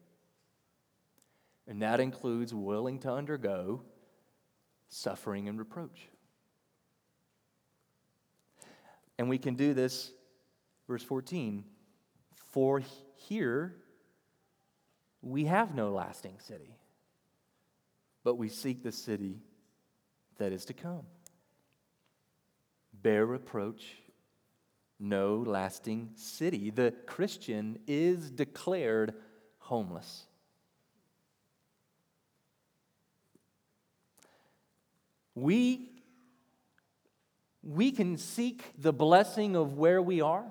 And 1.67 1.82
that 1.84 1.99
includes 1.99 2.53
willing 2.53 2.99
to 2.99 3.12
undergo 3.12 3.84
suffering 4.88 5.47
and 5.47 5.60
reproach. 5.60 6.10
And 9.19 9.29
we 9.29 9.38
can 9.38 9.55
do 9.55 9.73
this, 9.73 10.12
verse 10.88 11.03
14, 11.03 11.63
for 12.51 12.82
here 13.15 13.75
we 15.21 15.45
have 15.45 15.75
no 15.75 15.91
lasting 15.91 16.38
city, 16.39 16.75
but 18.23 18.36
we 18.36 18.49
seek 18.49 18.82
the 18.82 18.91
city 18.91 19.41
that 20.38 20.51
is 20.51 20.65
to 20.65 20.73
come 20.73 21.03
bear 23.01 23.25
reproach, 23.25 23.97
no 24.99 25.38
lasting 25.38 26.12
city. 26.15 26.69
The 26.69 26.93
Christian 27.05 27.79
is 27.88 28.29
declared 28.29 29.13
homeless. 29.59 30.25
We, 35.35 35.89
we 37.63 37.91
can 37.91 38.17
seek 38.17 38.63
the 38.77 38.91
blessing 38.91 39.55
of 39.55 39.77
where 39.77 40.01
we 40.01 40.19
are, 40.21 40.45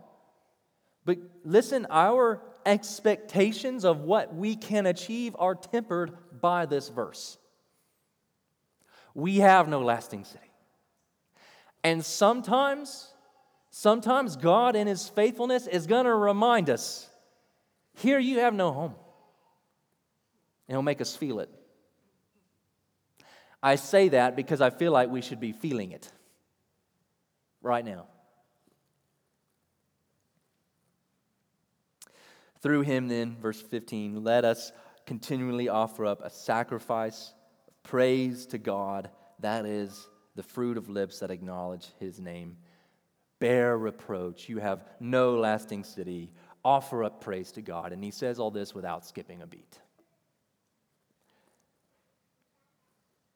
but 1.04 1.18
listen, 1.44 1.86
our 1.90 2.42
expectations 2.64 3.84
of 3.84 4.00
what 4.00 4.34
we 4.34 4.56
can 4.56 4.86
achieve 4.86 5.34
are 5.38 5.54
tempered 5.54 6.16
by 6.40 6.66
this 6.66 6.88
verse. 6.88 7.38
We 9.14 9.38
have 9.38 9.68
no 9.68 9.80
lasting 9.80 10.24
city. 10.24 10.47
And 11.84 12.04
sometimes, 12.04 13.12
sometimes 13.70 14.36
God 14.36 14.76
in 14.76 14.86
His 14.86 15.08
faithfulness 15.08 15.66
is 15.66 15.86
going 15.86 16.04
to 16.04 16.14
remind 16.14 16.70
us 16.70 17.08
here 17.94 18.18
you 18.18 18.40
have 18.40 18.54
no 18.54 18.72
home. 18.72 18.94
And 20.68 20.74
He'll 20.74 20.82
make 20.82 21.00
us 21.00 21.16
feel 21.16 21.40
it. 21.40 21.50
I 23.62 23.76
say 23.76 24.10
that 24.10 24.36
because 24.36 24.60
I 24.60 24.70
feel 24.70 24.92
like 24.92 25.10
we 25.10 25.20
should 25.20 25.40
be 25.40 25.52
feeling 25.52 25.92
it 25.92 26.10
right 27.60 27.84
now. 27.84 28.06
Through 32.60 32.82
him, 32.82 33.08
then, 33.08 33.36
verse 33.40 33.60
15, 33.60 34.24
let 34.24 34.44
us 34.44 34.72
continually 35.06 35.68
offer 35.68 36.06
up 36.06 36.20
a 36.24 36.30
sacrifice, 36.30 37.32
of 37.68 37.82
praise 37.82 38.46
to 38.46 38.58
God, 38.58 39.10
that 39.40 39.64
is 39.64 40.08
the 40.38 40.42
fruit 40.44 40.78
of 40.78 40.88
lips 40.88 41.18
that 41.18 41.32
acknowledge 41.32 41.88
his 41.98 42.20
name. 42.20 42.56
Bear 43.40 43.76
reproach. 43.76 44.48
You 44.48 44.58
have 44.58 44.84
no 45.00 45.34
lasting 45.36 45.82
city. 45.82 46.30
Offer 46.64 47.02
up 47.02 47.20
praise 47.20 47.50
to 47.52 47.60
God. 47.60 47.92
And 47.92 48.04
he 48.04 48.12
says 48.12 48.38
all 48.38 48.52
this 48.52 48.72
without 48.72 49.04
skipping 49.04 49.42
a 49.42 49.48
beat. 49.48 49.80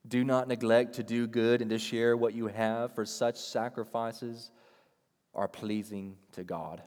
Do 0.07 0.23
not 0.23 0.47
neglect 0.47 0.95
to 0.95 1.03
do 1.03 1.27
good 1.27 1.61
and 1.61 1.71
to 1.71 1.79
share 1.81 2.17
what 2.17 2.35
you 2.35 2.47
have, 2.47 2.95
for 2.95 3.05
such 3.05 3.37
sacrifices 3.37 4.53
are 5.35 5.49
pleasing 5.49 6.15
to 6.35 6.45
God. 6.45 6.83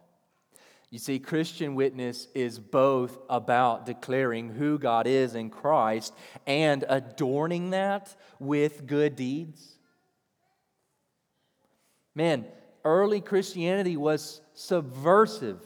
You 0.91 0.99
see, 0.99 1.19
Christian 1.19 1.75
witness 1.75 2.29
is 2.33 2.57
both 2.57 3.17
about 3.29 3.85
declaring 3.85 4.47
who 4.47 4.79
God 4.79 5.07
is 5.07 5.35
in 5.35 5.49
Christ 5.49 6.13
and 6.47 6.85
adorning 6.87 7.71
that 7.71 8.15
with 8.39 8.87
good 8.87 9.17
deeds. 9.17 9.74
Man, 12.15 12.45
early 12.85 13.19
Christianity 13.19 13.97
was 13.97 14.41
subversive, 14.53 15.59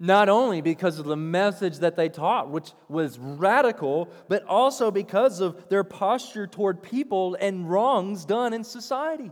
not 0.00 0.30
only 0.30 0.62
because 0.62 0.98
of 0.98 1.04
the 1.04 1.16
message 1.16 1.78
that 1.80 1.94
they 1.94 2.08
taught, 2.08 2.50
which 2.50 2.72
was 2.88 3.18
radical, 3.18 4.08
but 4.28 4.44
also 4.44 4.90
because 4.90 5.40
of 5.40 5.68
their 5.68 5.84
posture 5.84 6.46
toward 6.46 6.82
people 6.82 7.36
and 7.38 7.70
wrongs 7.70 8.24
done 8.24 8.54
in 8.54 8.64
society. 8.64 9.30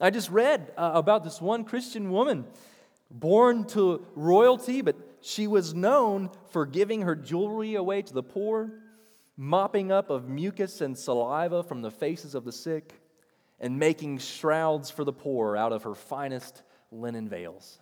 I 0.00 0.10
just 0.10 0.30
read 0.30 0.72
uh, 0.76 0.92
about 0.94 1.24
this 1.24 1.40
one 1.40 1.64
Christian 1.64 2.12
woman 2.12 2.44
born 3.10 3.64
to 3.64 4.04
royalty, 4.14 4.82
but 4.82 4.96
she 5.20 5.46
was 5.46 5.74
known 5.74 6.30
for 6.50 6.66
giving 6.66 7.02
her 7.02 7.14
jewelry 7.16 7.74
away 7.74 8.02
to 8.02 8.12
the 8.12 8.22
poor, 8.22 8.70
mopping 9.36 9.90
up 9.90 10.10
of 10.10 10.28
mucus 10.28 10.80
and 10.80 10.96
saliva 10.96 11.62
from 11.62 11.82
the 11.82 11.90
faces 11.90 12.34
of 12.34 12.44
the 12.44 12.52
sick 12.52 12.94
and 13.60 13.78
making 13.78 14.18
shrouds 14.18 14.90
for 14.90 15.04
the 15.04 15.12
poor 15.12 15.56
out 15.56 15.72
of 15.72 15.84
her 15.84 15.94
finest 15.94 16.62
linen 16.90 17.28
veils. 17.28 17.78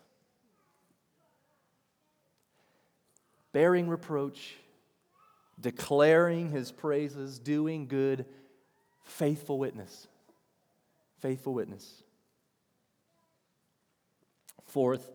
Bearing 3.52 3.88
reproach, 3.88 4.56
declaring 5.60 6.50
his 6.50 6.72
praises, 6.72 7.38
doing 7.38 7.87
good, 7.87 8.26
faithful 9.04 9.58
witness. 9.58 10.08
Faithful 11.20 11.54
witness. 11.54 12.02
Fourth, 14.66 15.10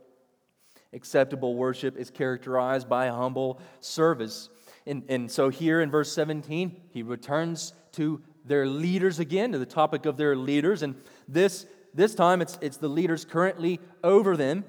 acceptable 0.93 1.56
worship 1.56 1.98
is 1.98 2.10
characterized 2.10 2.88
by 2.88 3.10
humble 3.10 3.60
service. 3.82 4.50
And, 4.86 5.04
and 5.10 5.30
so 5.30 5.50
here 5.50 5.82
in 5.82 5.91
verse 5.91 6.12
17, 6.13 6.82
he 6.91 7.04
returns 7.04 7.74
to 7.93 8.22
their 8.50 8.68
leaders 8.68 9.20
again, 9.20 9.54
to 9.54 9.60
the 9.60 9.66
topic 9.66 10.06
of 10.06 10.18
their 10.18 10.36
leaders. 10.36 10.82
And 10.82 10.96
this, 11.28 11.66
this 11.94 12.16
time 12.16 12.42
it's, 12.42 12.58
it's 12.62 12.78
the 12.78 12.90
leaders 12.90 13.24
currently 13.24 13.80
over 14.04 14.36
them. 14.36 14.66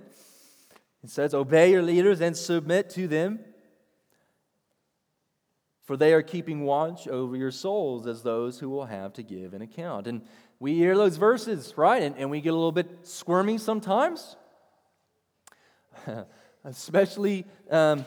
It 1.03 1.11
says, 1.11 1.35
Obey 1.35 1.73
your 1.73 1.83
leaders 1.83 2.21
and 2.21 2.37
submit 2.37 2.90
to 2.90 3.09
them, 3.09 3.40
for 5.83 5.97
they 5.97 6.12
are 6.12 6.23
keeping 6.23 6.64
watch 6.64 7.09
over 7.09 7.35
your 7.35 7.51
souls 7.51 8.07
as 8.07 8.23
those 8.23 8.61
who 8.61 8.69
will 8.69 8.85
have 8.85 9.14
to 9.14 9.23
give 9.23 9.55
an 9.55 9.62
account. 9.62 10.07
And 10.07 10.23
we 10.61 10.75
hear 10.75 10.95
those 10.95 11.16
verses, 11.16 11.73
right? 11.77 12.03
And, 12.03 12.16
and 12.19 12.31
we 12.31 12.43
get 12.43 12.51
a 12.51 12.57
little 12.57 12.71
bit 12.71 13.07
squirmy 13.09 13.57
sometimes, 13.57 14.37
especially. 16.64 17.47
Um, 17.71 18.05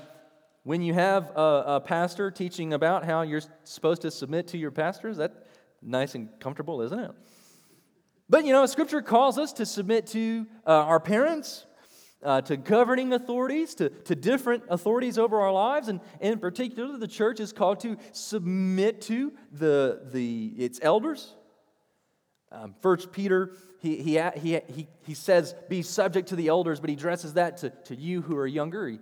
when 0.63 0.81
you 0.81 0.93
have 0.93 1.29
a, 1.35 1.63
a, 1.67 1.81
pastor 1.81 2.31
teaching 2.31 2.71
about 2.71 3.03
how 3.03 3.21
you're 3.21 3.41
supposed 3.65 4.01
to 4.03 4.11
submit 4.11 4.47
to 4.47 4.57
your 4.57 4.71
pastors, 4.71 5.17
that 5.17 5.42
nice 5.85 6.15
and 6.15 6.29
comfortable, 6.39 6.81
isn't 6.81 6.99
it? 6.99 7.11
But 8.29 8.45
you 8.45 8.53
know, 8.53 8.65
Scripture 8.65 9.01
calls 9.01 9.37
us 9.37 9.53
to 9.53 9.65
submit 9.65 10.07
to 10.07 10.47
uh, 10.65 10.71
our 10.71 10.99
parents, 10.99 11.65
uh, 12.23 12.41
to 12.41 12.57
governing 12.57 13.13
authorities, 13.13 13.75
to, 13.75 13.89
to 13.89 14.15
different 14.15 14.63
authorities 14.69 15.17
over 15.17 15.41
our 15.41 15.51
lives, 15.51 15.87
and, 15.89 15.99
in 16.21 16.39
particular, 16.39 16.97
the 16.97 17.07
church 17.07 17.39
is 17.39 17.51
called 17.51 17.79
to 17.81 17.97
submit 18.11 19.01
to 19.01 19.33
the, 19.51 20.01
the, 20.11 20.53
its 20.57 20.79
elders. 20.81 21.35
Um, 22.51 22.75
First 22.81 23.11
Peter, 23.11 23.51
he, 23.81 23.97
he, 23.97 24.21
he, 24.35 24.59
he, 24.73 24.87
he 25.05 25.13
says, 25.13 25.53
be 25.69 25.81
subject 25.81 26.29
to 26.29 26.35
the 26.35 26.47
elders, 26.47 26.79
but 26.79 26.89
he 26.89 26.95
addresses 26.95 27.33
that 27.33 27.57
to, 27.57 27.69
to 27.69 27.95
you 27.95 28.21
who 28.21 28.37
are 28.37 28.47
younger. 28.47 28.97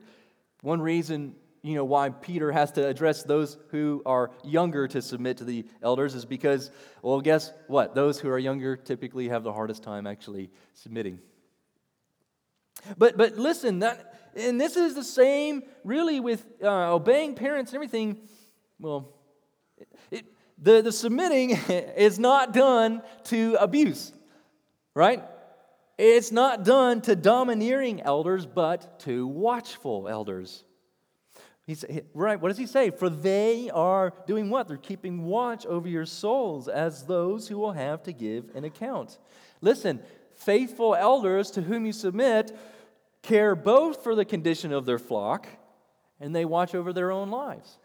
One 0.62 0.82
reason 0.82 1.36
you 1.64 1.76
know 1.76 1.86
why 1.86 2.10
Peter 2.10 2.52
has 2.52 2.72
to 2.74 2.88
address 2.88 3.24
those 3.24 3.58
who 3.70 4.02
are 4.06 4.32
younger 4.44 4.88
to 4.88 5.02
submit 5.02 5.38
to 5.38 5.44
the 5.44 5.66
elders 5.84 6.16
is 6.16 6.26
because, 6.26 6.72
well, 7.04 7.22
guess 7.22 7.52
what? 7.68 7.94
Those 7.94 8.20
who 8.20 8.30
are 8.30 8.40
younger 8.40 8.76
typically 8.76 9.30
have 9.30 9.44
the 9.44 9.54
hardest 9.54 9.84
time 9.84 10.08
actually 10.08 10.50
submitting. 10.74 11.20
But 12.98 13.16
but 13.16 13.38
listen, 13.38 13.80
that 13.80 14.16
and 14.36 14.60
this 14.60 14.76
is 14.76 14.96
the 14.96 15.04
same 15.04 15.64
really 15.84 16.20
with 16.20 16.44
uh, 16.64 16.94
obeying 16.94 17.36
parents 17.36 17.72
and 17.72 17.76
everything. 17.76 18.18
Well, 18.80 19.14
it, 20.10 20.26
the 20.58 20.82
the 20.82 20.92
submitting 20.92 21.52
is 21.70 22.18
not 22.18 22.54
done 22.54 23.04
to 23.26 23.58
abuse, 23.60 24.12
right? 24.96 25.24
It's 26.00 26.32
not 26.32 26.64
done 26.66 27.02
to 27.02 27.16
domineering 27.16 28.02
elders, 28.02 28.48
but 28.48 29.00
to 29.02 29.28
watchful 29.28 30.08
elders. 30.08 30.64
He's, 31.72 31.86
right, 32.14 32.38
what 32.38 32.50
does 32.50 32.58
he 32.58 32.66
say? 32.66 32.90
For 32.90 33.10
they 33.10 33.70
are 33.70 34.12
doing 34.28 34.50
what? 34.50 34.68
They're 34.68 34.76
keeping 34.76 35.24
watch 35.24 35.66
over 35.66 35.88
your 35.88 36.06
souls 36.06 36.68
as 36.68 37.04
those 37.04 37.48
who 37.48 37.58
will 37.58 37.72
have 37.72 38.04
to 38.04 38.12
give 38.12 38.54
an 38.56 38.66
account. 38.66 39.18
Listen, 39.62 40.02
faithful 40.36 40.96
elders 40.96 41.50
to 41.52 41.62
whom 41.62 41.86
you 41.86 41.94
submit 41.94 42.52
care 43.22 43.56
both 43.56 44.04
for 44.04 44.16
the 44.16 44.26
condition 44.26 44.74
of 44.74 44.86
their 44.86 45.00
flock 45.00 45.48
and 46.20 46.36
they 46.36 46.44
watch 46.44 46.76
over 46.76 46.92
their 46.92 47.10
own 47.10 47.30
lives. 47.30 47.78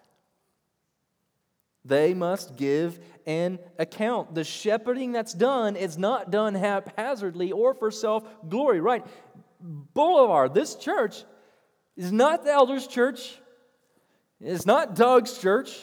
They 1.85 2.12
must 2.12 2.57
give 2.57 2.99
an 3.25 3.61
account. 3.79 4.35
The 4.35 4.42
shepherding 4.42 5.12
that's 5.12 5.33
done 5.33 5.77
is 5.77 5.96
not 5.96 6.33
done 6.33 6.57
haphazardly 6.57 7.53
or 7.53 7.72
for 7.72 7.92
self 7.92 8.27
glory, 8.49 8.81
right? 8.81 9.07
Boulevard, 9.61 10.55
this 10.55 10.75
church 10.75 11.22
is 11.96 12.11
not 12.11 12.42
the 12.42 12.51
elders' 12.51 12.88
church, 12.88 13.38
it's 14.40 14.66
not 14.66 14.94
Doug's 14.94 15.38
church. 15.38 15.77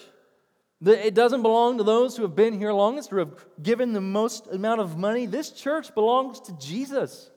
It 0.86 1.14
doesn't 1.14 1.44
belong 1.44 1.78
to 1.78 1.84
those 1.84 2.18
who 2.18 2.24
have 2.24 2.36
been 2.36 2.58
here 2.58 2.74
longest 2.74 3.14
or 3.14 3.20
have 3.20 3.46
given 3.62 3.94
the 3.94 4.02
most 4.02 4.48
amount 4.48 4.82
of 4.82 4.98
money. 4.98 5.26
This 5.26 5.52
church 5.52 5.94
belongs 5.96 6.42
to 6.42 6.58
Jesus. 6.58 7.32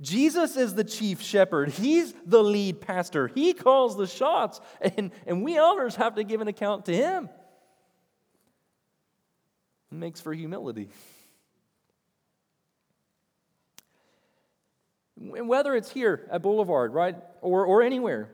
Jesus 0.00 0.56
is 0.56 0.74
the 0.74 0.84
chief 0.84 1.20
shepherd. 1.20 1.70
He's 1.70 2.14
the 2.24 2.42
lead 2.42 2.80
pastor. 2.80 3.28
He 3.28 3.52
calls 3.52 3.96
the 3.96 4.06
shots, 4.06 4.60
and, 4.80 5.10
and 5.26 5.44
we 5.44 5.56
elders 5.56 5.96
have 5.96 6.14
to 6.14 6.24
give 6.24 6.40
an 6.40 6.48
account 6.48 6.86
to 6.86 6.94
him. 6.94 7.28
It 9.90 9.94
makes 9.94 10.20
for 10.20 10.32
humility. 10.32 10.88
Whether 15.16 15.74
it's 15.74 15.90
here 15.90 16.26
at 16.30 16.40
Boulevard, 16.40 16.94
right, 16.94 17.16
or, 17.42 17.66
or 17.66 17.82
anywhere, 17.82 18.30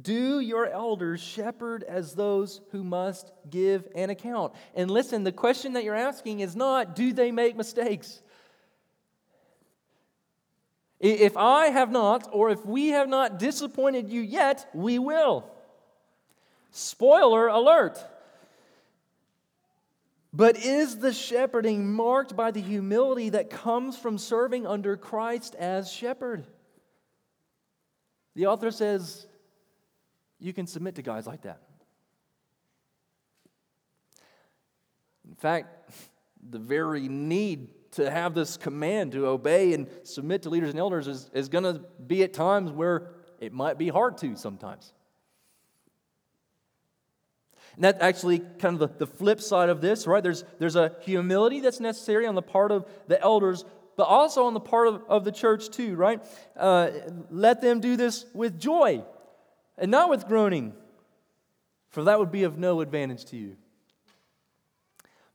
do 0.00 0.40
your 0.40 0.66
elders 0.66 1.20
shepherd 1.20 1.82
as 1.82 2.14
those 2.14 2.60
who 2.72 2.84
must 2.84 3.32
give 3.48 3.88
an 3.94 4.10
account? 4.10 4.52
And 4.74 4.90
listen, 4.90 5.24
the 5.24 5.32
question 5.32 5.74
that 5.74 5.84
you're 5.84 5.94
asking 5.94 6.40
is 6.40 6.54
not, 6.54 6.94
do 6.94 7.12
they 7.12 7.32
make 7.32 7.56
mistakes? 7.56 8.20
If 10.98 11.36
I 11.36 11.68
have 11.68 11.90
not, 11.90 12.28
or 12.32 12.50
if 12.50 12.64
we 12.64 12.88
have 12.88 13.08
not 13.08 13.38
disappointed 13.38 14.08
you 14.08 14.20
yet, 14.20 14.68
we 14.74 14.98
will. 14.98 15.50
Spoiler 16.70 17.48
alert. 17.48 17.98
But 20.32 20.58
is 20.58 20.98
the 20.98 21.12
shepherding 21.12 21.92
marked 21.92 22.36
by 22.36 22.50
the 22.50 22.60
humility 22.60 23.30
that 23.30 23.48
comes 23.48 23.96
from 23.96 24.18
serving 24.18 24.66
under 24.66 24.96
Christ 24.96 25.54
as 25.54 25.90
shepherd? 25.90 26.46
The 28.34 28.46
author 28.46 28.70
says, 28.70 29.26
you 30.38 30.52
can 30.52 30.66
submit 30.66 30.96
to 30.96 31.02
guys 31.02 31.26
like 31.26 31.42
that. 31.42 31.60
In 35.28 35.34
fact, 35.34 35.90
the 36.50 36.58
very 36.58 37.08
need 37.08 37.68
to 37.92 38.10
have 38.10 38.34
this 38.34 38.56
command 38.56 39.12
to 39.12 39.26
obey 39.26 39.72
and 39.72 39.88
submit 40.02 40.42
to 40.42 40.50
leaders 40.50 40.70
and 40.70 40.78
elders 40.78 41.08
is, 41.08 41.30
is 41.32 41.48
going 41.48 41.64
to 41.64 41.80
be 42.06 42.22
at 42.22 42.32
times 42.32 42.70
where 42.70 43.08
it 43.40 43.52
might 43.52 43.78
be 43.78 43.88
hard 43.88 44.18
to 44.18 44.36
sometimes. 44.36 44.92
And 47.74 47.84
that's 47.84 48.00
actually 48.02 48.38
kind 48.38 48.80
of 48.80 48.98
the, 48.98 49.06
the 49.06 49.06
flip 49.06 49.40
side 49.40 49.68
of 49.68 49.80
this, 49.80 50.06
right? 50.06 50.22
There's, 50.22 50.44
there's 50.58 50.76
a 50.76 50.94
humility 51.00 51.60
that's 51.60 51.80
necessary 51.80 52.26
on 52.26 52.34
the 52.34 52.42
part 52.42 52.70
of 52.70 52.86
the 53.06 53.20
elders, 53.20 53.64
but 53.96 54.04
also 54.04 54.44
on 54.44 54.54
the 54.54 54.60
part 54.60 54.88
of, 54.88 55.02
of 55.08 55.24
the 55.24 55.32
church 55.32 55.70
too, 55.70 55.96
right? 55.96 56.22
Uh, 56.56 56.90
let 57.30 57.60
them 57.60 57.80
do 57.80 57.96
this 57.96 58.24
with 58.32 58.58
joy 58.58 59.04
and 59.78 59.90
not 59.90 60.10
with 60.10 60.26
groaning, 60.26 60.72
for 61.88 62.04
that 62.04 62.18
would 62.18 62.32
be 62.32 62.44
of 62.44 62.58
no 62.58 62.80
advantage 62.80 63.24
to 63.26 63.36
you. 63.36 63.56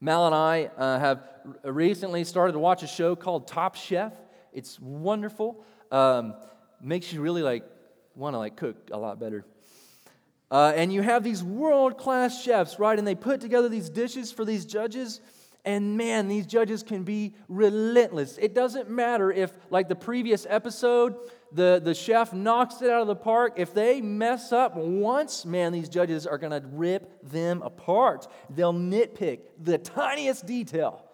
Mal 0.00 0.26
and 0.26 0.34
I 0.34 0.70
uh, 0.76 0.98
have 0.98 1.28
recently 1.64 2.24
started 2.24 2.52
to 2.52 2.58
watch 2.58 2.82
a 2.82 2.86
show 2.86 3.14
called 3.14 3.46
Top 3.46 3.76
Chef. 3.76 4.12
It's 4.52 4.78
wonderful. 4.80 5.64
Um, 5.90 6.34
makes 6.80 7.12
you 7.12 7.20
really 7.20 7.42
like 7.42 7.64
want 8.14 8.34
to 8.34 8.38
like 8.38 8.56
cook 8.56 8.90
a 8.90 8.98
lot 8.98 9.20
better. 9.20 9.44
Uh, 10.50 10.72
and 10.76 10.92
you 10.92 11.00
have 11.00 11.24
these 11.24 11.42
world 11.42 11.96
class 11.96 12.42
chefs, 12.42 12.78
right? 12.78 12.98
And 12.98 13.06
they 13.06 13.14
put 13.14 13.40
together 13.40 13.68
these 13.68 13.88
dishes 13.88 14.30
for 14.30 14.44
these 14.44 14.66
judges. 14.66 15.20
And 15.64 15.96
man, 15.96 16.28
these 16.28 16.44
judges 16.46 16.82
can 16.82 17.04
be 17.04 17.34
relentless. 17.48 18.36
It 18.38 18.54
doesn't 18.54 18.90
matter 18.90 19.32
if, 19.32 19.50
like 19.70 19.88
the 19.88 19.94
previous 19.94 20.46
episode, 20.50 21.14
the, 21.54 21.80
the 21.82 21.94
chef 21.94 22.32
knocks 22.32 22.82
it 22.82 22.90
out 22.90 23.02
of 23.02 23.06
the 23.06 23.16
park, 23.16 23.54
if 23.56 23.74
they 23.74 24.00
mess 24.00 24.52
up 24.52 24.76
once, 24.76 25.44
man, 25.44 25.72
these 25.72 25.88
judges 25.88 26.26
are 26.26 26.38
going 26.38 26.52
to 26.52 26.66
rip 26.68 27.22
them 27.22 27.62
apart. 27.62 28.26
They'll 28.50 28.72
nitpick 28.72 29.40
the 29.58 29.78
tiniest 29.78 30.46
detail. 30.46 31.04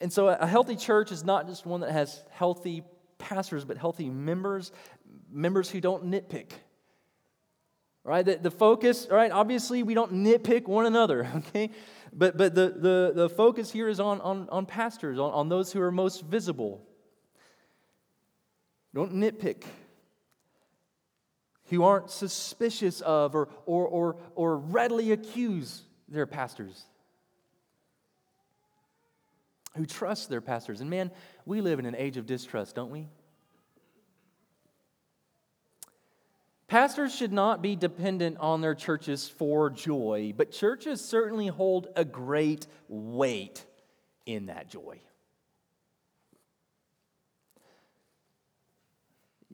And 0.00 0.12
so, 0.12 0.28
a 0.28 0.46
healthy 0.46 0.74
church 0.74 1.12
is 1.12 1.22
not 1.22 1.46
just 1.46 1.64
one 1.64 1.80
that 1.82 1.92
has 1.92 2.24
healthy 2.30 2.82
pastors, 3.18 3.64
but 3.64 3.78
healthy 3.78 4.10
members, 4.10 4.72
members 5.30 5.70
who 5.70 5.80
don't 5.80 6.04
nitpick. 6.10 6.50
Right? 8.02 8.24
The, 8.24 8.36
the 8.36 8.50
focus, 8.50 9.06
right? 9.08 9.30
Obviously, 9.30 9.84
we 9.84 9.94
don't 9.94 10.12
nitpick 10.12 10.66
one 10.66 10.86
another, 10.86 11.30
okay? 11.36 11.70
But, 12.12 12.36
but 12.36 12.54
the, 12.54 12.68
the, 12.68 13.12
the 13.14 13.28
focus 13.28 13.70
here 13.70 13.88
is 13.88 13.98
on, 13.98 14.20
on, 14.20 14.48
on 14.50 14.66
pastors, 14.66 15.18
on, 15.18 15.32
on 15.32 15.48
those 15.48 15.72
who 15.72 15.80
are 15.80 15.90
most 15.90 16.24
visible. 16.24 16.86
Don't 18.94 19.14
nitpick. 19.14 19.64
Who 21.70 21.84
aren't 21.84 22.10
suspicious 22.10 23.00
of 23.00 23.34
or, 23.34 23.48
or, 23.64 23.86
or, 23.86 24.16
or 24.34 24.58
readily 24.58 25.12
accuse 25.12 25.82
their 26.06 26.26
pastors. 26.26 26.84
Who 29.76 29.86
trust 29.86 30.28
their 30.28 30.42
pastors. 30.42 30.82
And 30.82 30.90
man, 30.90 31.10
we 31.46 31.62
live 31.62 31.78
in 31.78 31.86
an 31.86 31.96
age 31.96 32.18
of 32.18 32.26
distrust, 32.26 32.74
don't 32.74 32.90
we? 32.90 33.08
Pastors 36.72 37.14
should 37.14 37.34
not 37.34 37.60
be 37.60 37.76
dependent 37.76 38.38
on 38.38 38.62
their 38.62 38.74
churches 38.74 39.28
for 39.28 39.68
joy, 39.68 40.32
but 40.34 40.50
churches 40.50 41.04
certainly 41.04 41.48
hold 41.48 41.88
a 41.96 42.02
great 42.02 42.66
weight 42.88 43.62
in 44.24 44.46
that 44.46 44.70
joy. 44.70 44.98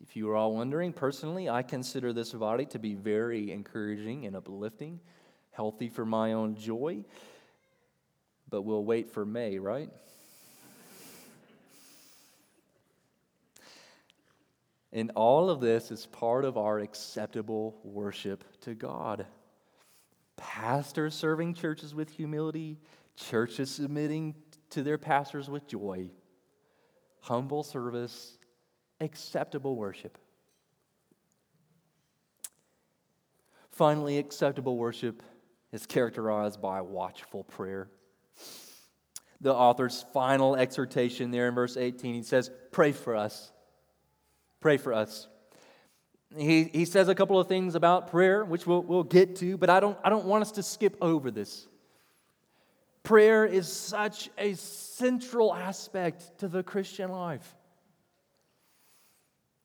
If 0.01 0.15
you 0.15 0.31
are 0.31 0.37
all 0.37 0.55
wondering, 0.55 0.93
personally, 0.93 1.51
I 1.51 1.65
consider 1.65 2.13
this 2.13 2.33
body 2.33 2.67
to 2.67 2.79
be 2.79 2.95
very 2.95 3.51
encouraging 3.51 4.25
and 4.25 4.37
uplifting, 4.37 5.01
healthy 5.51 5.89
for 5.89 6.07
my 6.07 6.35
own 6.35 6.55
joy, 6.55 7.05
but 8.49 8.63
we'll 8.63 8.85
wait 8.85 9.11
for 9.11 9.27
May, 9.27 9.59
right? 9.59 9.91
And 14.93 15.11
all 15.15 15.51
of 15.51 15.61
this 15.61 15.91
is 15.91 16.07
part 16.07 16.45
of 16.45 16.57
our 16.57 16.79
acceptable 16.79 17.79
worship 17.85 18.45
to 18.63 18.75
God. 18.75 19.27
Pastors 20.37 21.15
serving 21.15 21.55
churches 21.55 21.95
with 21.95 22.11
humility, 22.11 22.79
churches 23.17 23.71
submitting 23.71 24.35
to 24.71 24.83
their 24.83 24.99
pastors 24.99 25.51
with 25.51 25.67
joy, 25.67 26.11
humble 27.21 27.63
service, 27.63 28.39
acceptable 29.01 29.77
worship. 29.77 30.17
Finally, 33.71 34.19
acceptable 34.19 34.77
worship 34.77 35.23
is 35.73 35.87
characterized 35.87 36.61
by 36.61 36.81
watchful 36.81 37.45
prayer. 37.45 37.89
the 39.41 39.55
author's 39.55 40.05
final 40.13 40.57
exhortation 40.57 41.31
there 41.31 41.47
in 41.47 41.55
verse 41.55 41.77
18. 41.77 42.15
He 42.15 42.23
says, 42.23 42.51
Pray 42.73 42.91
for 42.91 43.15
us. 43.15 43.53
Pray 44.61 44.77
for 44.77 44.93
us. 44.93 45.29
He, 46.37 46.65
he 46.65 46.85
says 46.85 47.09
a 47.09 47.15
couple 47.15 47.41
of 47.41 47.49
things 47.49 47.75
about 47.75 48.11
prayer, 48.11 48.45
which 48.45 48.67
we'll, 48.67 48.83
we'll 48.83 49.05
get 49.05 49.37
to, 49.37 49.57
but 49.57 49.71
I 49.71 49.81
don't, 49.81 49.99
I 50.05 50.11
don't 50.11 50.27
want 50.27 50.43
us 50.43 50.53
to 50.53 50.63
skip 50.63 50.97
over 51.01 51.31
this. 51.31 51.67
Prayer 53.03 53.47
is 53.47 53.73
such 53.73 54.29
a 54.37 54.55
central 54.55 55.55
aspect 55.55 56.39
to 56.41 56.49
the 56.49 56.63
Christian 56.63 57.11
life. 57.11 57.55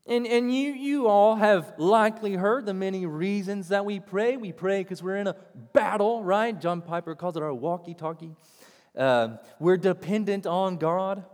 And, 0.06 0.28
and 0.28 0.54
you, 0.54 0.72
you 0.72 1.08
all 1.08 1.36
have 1.36 1.74
likely 1.78 2.34
heard 2.34 2.66
the 2.66 2.74
many 2.74 3.06
reasons 3.06 3.70
that 3.70 3.86
we 3.86 4.00
pray. 4.00 4.38
We 4.38 4.52
pray 4.52 4.84
because 4.84 5.02
we're 5.02 5.18
in 5.18 5.28
a 5.28 5.36
battle, 5.74 6.24
right? 6.24 6.60
John 6.60 6.82
Piper 6.82 7.16
calls 7.16 7.38
it 7.38 7.44
our 7.44 7.54
walkie 7.54 7.94
talkie. 7.94 8.36
Uh, 8.96 9.38
we're 9.60 9.78
dependent 9.78 10.46
on 10.46 10.78
God. 10.78 11.26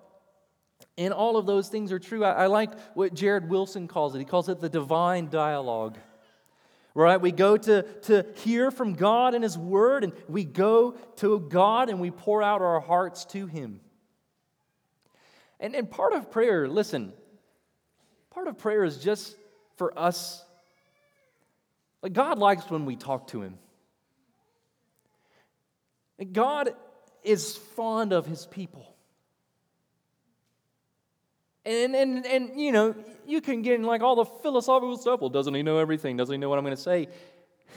And 0.99 1.13
all 1.13 1.37
of 1.37 1.45
those 1.45 1.69
things 1.69 1.93
are 1.93 1.97
true. 1.97 2.25
I, 2.25 2.43
I 2.43 2.47
like 2.47 2.77
what 2.93 3.13
Jared 3.13 3.49
Wilson 3.49 3.87
calls 3.87 4.13
it. 4.13 4.19
He 4.19 4.25
calls 4.25 4.49
it 4.49 4.59
the 4.59 4.67
divine 4.67 5.29
dialogue. 5.29 5.97
Right? 6.93 7.21
We 7.21 7.31
go 7.31 7.55
to, 7.55 7.83
to 7.83 8.25
hear 8.35 8.69
from 8.69 8.95
God 8.95 9.33
and 9.33 9.41
His 9.41 9.57
Word, 9.57 10.03
and 10.03 10.11
we 10.27 10.43
go 10.43 10.97
to 11.17 11.39
God 11.39 11.87
and 11.87 12.01
we 12.01 12.11
pour 12.11 12.43
out 12.43 12.61
our 12.61 12.81
hearts 12.81 13.23
to 13.25 13.47
Him. 13.47 13.79
And, 15.61 15.73
and 15.73 15.89
part 15.89 16.11
of 16.11 16.31
prayer, 16.31 16.67
listen, 16.67 17.13
part 18.31 18.47
of 18.47 18.57
prayer 18.57 18.83
is 18.83 18.97
just 18.97 19.37
for 19.77 19.97
us. 19.97 20.43
Like 22.03 22.11
God 22.11 22.39
likes 22.39 22.69
when 22.69 22.83
we 22.83 22.97
talk 22.97 23.27
to 23.27 23.41
Him. 23.41 23.57
God 26.33 26.73
is 27.23 27.55
fond 27.55 28.11
of 28.11 28.25
His 28.25 28.45
people. 28.45 28.97
And, 31.70 31.95
and, 31.95 32.26
and, 32.26 32.59
you 32.59 32.72
know, 32.72 32.95
you 33.28 33.41
can 33.41 33.61
get 33.61 33.76
in 33.76 33.84
like 33.84 34.01
all 34.01 34.15
the 34.15 34.26
philosophical 34.26 34.97
stuff. 34.97 35.22
Well, 35.22 35.30
doesn't 35.30 35.53
he 35.53 35.61
know 35.61 35.78
everything? 35.78 36.17
Doesn't 36.17 36.34
he 36.34 36.39
know 36.39 36.49
what 36.49 36.57
I'm 36.57 36.65
going 36.65 36.76
to 36.76 36.82
say? 36.82 37.09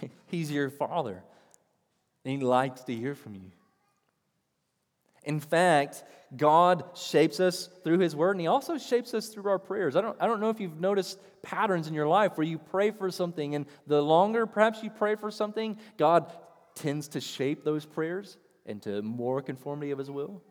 He's 0.28 0.50
your 0.50 0.70
father. 0.70 1.22
And 2.24 2.38
he 2.38 2.42
likes 2.42 2.84
to 2.84 2.94
hear 2.94 3.14
from 3.14 3.34
you. 3.34 3.50
In 5.24 5.40
fact, 5.40 6.04
God 6.34 6.84
shapes 6.94 7.38
us 7.38 7.68
through 7.84 7.98
His 7.98 8.16
Word, 8.16 8.30
and 8.30 8.40
He 8.40 8.46
also 8.46 8.78
shapes 8.78 9.12
us 9.12 9.28
through 9.28 9.50
our 9.50 9.58
prayers. 9.58 9.94
I 9.94 10.00
don't, 10.00 10.16
I 10.18 10.26
don't 10.26 10.40
know 10.40 10.48
if 10.48 10.58
you've 10.58 10.80
noticed 10.80 11.18
patterns 11.42 11.86
in 11.86 11.92
your 11.92 12.08
life 12.08 12.38
where 12.38 12.46
you 12.46 12.56
pray 12.56 12.92
for 12.92 13.10
something, 13.10 13.54
and 13.54 13.66
the 13.86 14.02
longer 14.02 14.46
perhaps 14.46 14.82
you 14.82 14.88
pray 14.88 15.16
for 15.16 15.30
something, 15.30 15.76
God 15.98 16.32
tends 16.74 17.08
to 17.08 17.20
shape 17.20 17.62
those 17.62 17.84
prayers 17.84 18.38
into 18.64 19.02
more 19.02 19.42
conformity 19.42 19.90
of 19.90 19.98
His 19.98 20.10
will. 20.10 20.42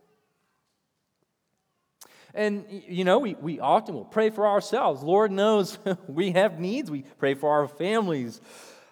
And, 2.33 2.65
you 2.69 3.03
know, 3.03 3.19
we, 3.19 3.35
we 3.35 3.59
often 3.59 3.95
will 3.95 4.05
pray 4.05 4.29
for 4.29 4.47
ourselves. 4.47 5.03
Lord 5.03 5.31
knows 5.31 5.77
we 6.07 6.31
have 6.31 6.59
needs. 6.59 6.89
We 6.89 7.03
pray 7.19 7.33
for 7.33 7.51
our 7.51 7.67
families, 7.67 8.39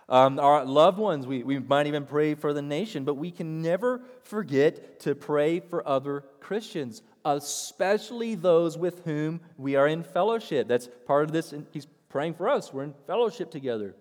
um, 0.09 0.39
our 0.39 0.65
loved 0.65 0.97
ones. 0.97 1.25
We, 1.25 1.43
we 1.43 1.59
might 1.59 1.87
even 1.87 2.05
pray 2.05 2.35
for 2.35 2.53
the 2.53 2.61
nation, 2.61 3.05
but 3.05 3.15
we 3.15 3.31
can 3.31 3.61
never 3.61 4.01
forget 4.23 4.99
to 5.01 5.15
pray 5.15 5.59
for 5.61 5.87
other 5.87 6.25
Christians, 6.41 7.01
especially 7.23 8.35
those 8.35 8.77
with 8.77 9.05
whom 9.05 9.39
we 9.57 9.75
are 9.75 9.87
in 9.87 10.03
fellowship. 10.03 10.67
That's 10.67 10.89
part 11.05 11.23
of 11.23 11.31
this. 11.31 11.53
He's 11.71 11.87
praying 12.09 12.33
for 12.33 12.49
us. 12.49 12.73
We're 12.73 12.83
in 12.83 12.93
fellowship 13.07 13.51
together. 13.51 13.95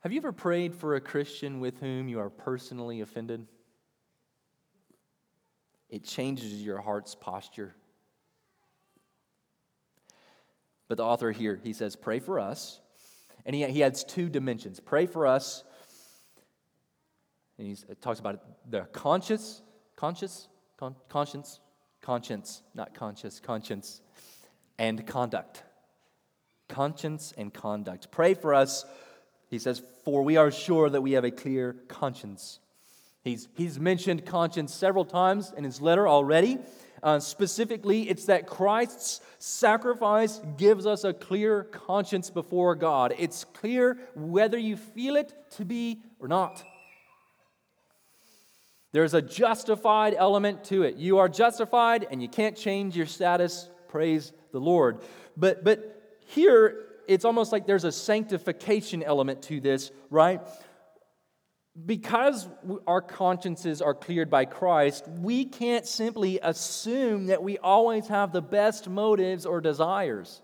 Have 0.00 0.12
you 0.12 0.18
ever 0.18 0.32
prayed 0.32 0.74
for 0.74 0.96
a 0.96 1.00
Christian 1.00 1.60
with 1.60 1.78
whom 1.78 2.08
you 2.08 2.18
are 2.18 2.30
personally 2.30 3.02
offended? 3.02 3.46
It 5.92 6.04
changes 6.04 6.62
your 6.62 6.80
heart's 6.80 7.14
posture. 7.14 7.74
But 10.88 10.96
the 10.96 11.04
author 11.04 11.30
here, 11.30 11.60
he 11.62 11.74
says, 11.74 11.96
pray 11.96 12.18
for 12.18 12.40
us. 12.40 12.80
And 13.44 13.54
he, 13.54 13.64
he 13.66 13.84
adds 13.84 14.02
two 14.02 14.28
dimensions 14.28 14.80
pray 14.80 15.06
for 15.06 15.26
us. 15.26 15.62
And 17.58 17.68
he 17.68 17.76
talks 18.00 18.18
about 18.18 18.42
the 18.68 18.80
conscious, 18.92 19.60
conscious, 19.94 20.48
con, 20.78 20.96
conscience, 21.10 21.60
conscience, 22.00 22.62
not 22.74 22.94
conscious, 22.94 23.38
conscience, 23.38 24.00
and 24.78 25.06
conduct. 25.06 25.62
Conscience 26.68 27.34
and 27.36 27.52
conduct. 27.52 28.10
Pray 28.10 28.32
for 28.32 28.54
us, 28.54 28.86
he 29.50 29.58
says, 29.58 29.82
for 30.04 30.22
we 30.22 30.38
are 30.38 30.50
sure 30.50 30.88
that 30.88 31.02
we 31.02 31.12
have 31.12 31.24
a 31.24 31.30
clear 31.30 31.76
conscience. 31.88 32.60
He's, 33.22 33.48
he's 33.54 33.78
mentioned 33.78 34.26
conscience 34.26 34.74
several 34.74 35.04
times 35.04 35.52
in 35.56 35.64
his 35.64 35.80
letter 35.80 36.08
already. 36.08 36.58
Uh, 37.02 37.18
specifically, 37.18 38.08
it's 38.08 38.26
that 38.26 38.46
Christ's 38.46 39.20
sacrifice 39.38 40.40
gives 40.56 40.86
us 40.86 41.04
a 41.04 41.12
clear 41.12 41.64
conscience 41.64 42.30
before 42.30 42.74
God. 42.74 43.14
It's 43.18 43.44
clear 43.44 43.98
whether 44.14 44.58
you 44.58 44.76
feel 44.76 45.16
it 45.16 45.32
to 45.52 45.64
be 45.64 46.00
or 46.20 46.28
not. 46.28 46.62
There's 48.92 49.14
a 49.14 49.22
justified 49.22 50.14
element 50.16 50.64
to 50.64 50.82
it. 50.82 50.96
You 50.96 51.18
are 51.18 51.28
justified 51.28 52.06
and 52.10 52.22
you 52.22 52.28
can't 52.28 52.56
change 52.56 52.96
your 52.96 53.06
status. 53.06 53.68
Praise 53.88 54.32
the 54.52 54.60
Lord. 54.60 54.98
But, 55.36 55.64
but 55.64 56.18
here, 56.26 56.84
it's 57.08 57.24
almost 57.24 57.52
like 57.52 57.66
there's 57.66 57.84
a 57.84 57.92
sanctification 57.92 59.02
element 59.02 59.42
to 59.42 59.60
this, 59.60 59.90
right? 60.10 60.40
Because 61.86 62.48
our 62.86 63.00
consciences 63.00 63.80
are 63.80 63.94
cleared 63.94 64.28
by 64.28 64.44
Christ, 64.44 65.08
we 65.08 65.44
can't 65.46 65.86
simply 65.86 66.38
assume 66.42 67.26
that 67.26 67.42
we 67.42 67.56
always 67.58 68.08
have 68.08 68.32
the 68.32 68.42
best 68.42 68.88
motives 68.88 69.46
or 69.46 69.60
desires. 69.60 70.42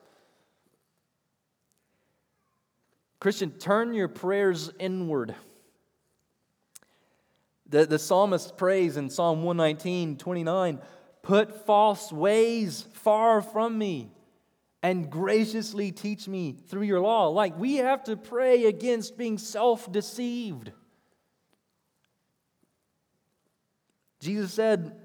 Christian, 3.20 3.50
turn 3.50 3.92
your 3.92 4.08
prayers 4.08 4.70
inward. 4.78 5.34
The, 7.68 7.84
the 7.84 7.98
psalmist 7.98 8.56
prays 8.56 8.96
in 8.96 9.10
Psalm 9.10 9.42
119, 9.42 10.16
29, 10.16 10.78
Put 11.20 11.66
false 11.66 12.10
ways 12.10 12.86
far 12.94 13.42
from 13.42 13.76
me 13.76 14.10
and 14.82 15.10
graciously 15.10 15.92
teach 15.92 16.26
me 16.28 16.52
through 16.52 16.82
your 16.82 17.00
law. 17.00 17.28
Like 17.28 17.58
we 17.58 17.76
have 17.76 18.04
to 18.04 18.16
pray 18.16 18.64
against 18.64 19.18
being 19.18 19.36
self 19.36 19.90
deceived. 19.92 20.72
Jesus 24.20 24.52
said, 24.52 24.96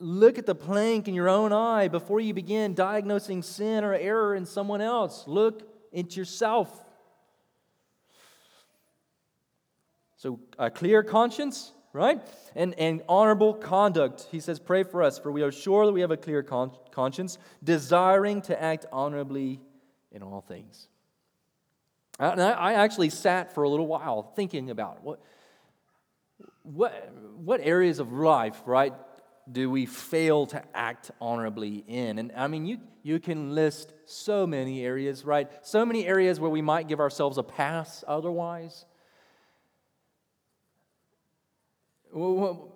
Look 0.00 0.38
at 0.38 0.46
the 0.46 0.54
plank 0.54 1.08
in 1.08 1.14
your 1.14 1.28
own 1.28 1.52
eye 1.52 1.88
before 1.88 2.20
you 2.20 2.34
begin 2.34 2.74
diagnosing 2.74 3.42
sin 3.42 3.84
or 3.84 3.94
error 3.94 4.34
in 4.34 4.44
someone 4.44 4.80
else. 4.80 5.24
Look 5.26 5.62
into 5.92 6.16
yourself. 6.16 6.84
So, 10.16 10.40
a 10.58 10.70
clear 10.70 11.02
conscience, 11.02 11.72
right? 11.92 12.20
And, 12.56 12.74
and 12.78 13.02
honorable 13.08 13.54
conduct. 13.54 14.26
He 14.30 14.40
says, 14.40 14.58
Pray 14.58 14.82
for 14.82 15.02
us, 15.02 15.18
for 15.18 15.30
we 15.30 15.42
are 15.42 15.52
sure 15.52 15.86
that 15.86 15.92
we 15.92 16.00
have 16.00 16.10
a 16.10 16.16
clear 16.16 16.42
con- 16.42 16.72
conscience, 16.90 17.38
desiring 17.62 18.42
to 18.42 18.60
act 18.60 18.86
honorably 18.92 19.60
in 20.10 20.22
all 20.22 20.40
things. 20.40 20.88
And 22.18 22.42
I, 22.42 22.50
I 22.50 22.72
actually 22.74 23.10
sat 23.10 23.54
for 23.54 23.64
a 23.64 23.68
little 23.68 23.86
while 23.86 24.22
thinking 24.22 24.70
about 24.70 25.02
what 25.02 25.20
what, 26.64 27.12
what 27.36 27.60
areas 27.62 28.00
of 28.00 28.12
life, 28.12 28.60
right, 28.66 28.92
do 29.50 29.70
we 29.70 29.86
fail 29.86 30.46
to 30.46 30.62
act 30.74 31.10
honorably 31.20 31.84
in? 31.86 32.18
And 32.18 32.32
I 32.36 32.48
mean, 32.48 32.66
you, 32.66 32.78
you 33.02 33.20
can 33.20 33.54
list 33.54 33.92
so 34.06 34.46
many 34.46 34.84
areas, 34.84 35.24
right? 35.24 35.50
So 35.62 35.84
many 35.84 36.06
areas 36.06 36.40
where 36.40 36.50
we 36.50 36.62
might 36.62 36.88
give 36.88 37.00
ourselves 37.00 37.38
a 37.38 37.42
pass 37.42 38.02
otherwise. 38.08 38.86
Well, 42.12 42.74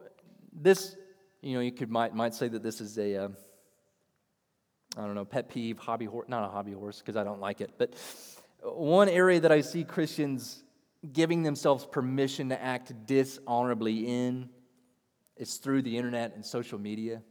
this, 0.52 0.94
you 1.40 1.54
know, 1.54 1.60
you 1.60 1.72
could 1.72 1.90
might, 1.90 2.14
might 2.14 2.34
say 2.34 2.48
that 2.48 2.62
this 2.62 2.80
is 2.80 2.98
a, 2.98 3.24
uh, 3.24 3.28
I 4.96 5.02
don't 5.02 5.14
know, 5.14 5.24
pet 5.24 5.48
peeve, 5.48 5.78
hobby 5.78 6.04
horse, 6.04 6.28
not 6.28 6.44
a 6.44 6.48
hobby 6.48 6.72
horse 6.72 6.98
because 6.98 7.16
I 7.16 7.24
don't 7.24 7.40
like 7.40 7.60
it, 7.60 7.72
but 7.78 7.94
one 8.62 9.08
area 9.08 9.40
that 9.40 9.52
I 9.52 9.60
see 9.60 9.84
Christians 9.84 10.62
giving 11.12 11.42
themselves 11.42 11.86
permission 11.86 12.48
to 12.48 12.60
act 12.60 12.92
dishonorably 13.06 14.06
in 14.06 14.48
is 15.36 15.56
through 15.56 15.82
the 15.82 15.96
internet 15.96 16.34
and 16.34 16.44
social 16.44 16.78
media. 16.78 17.22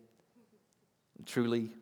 Truly. 1.26 1.74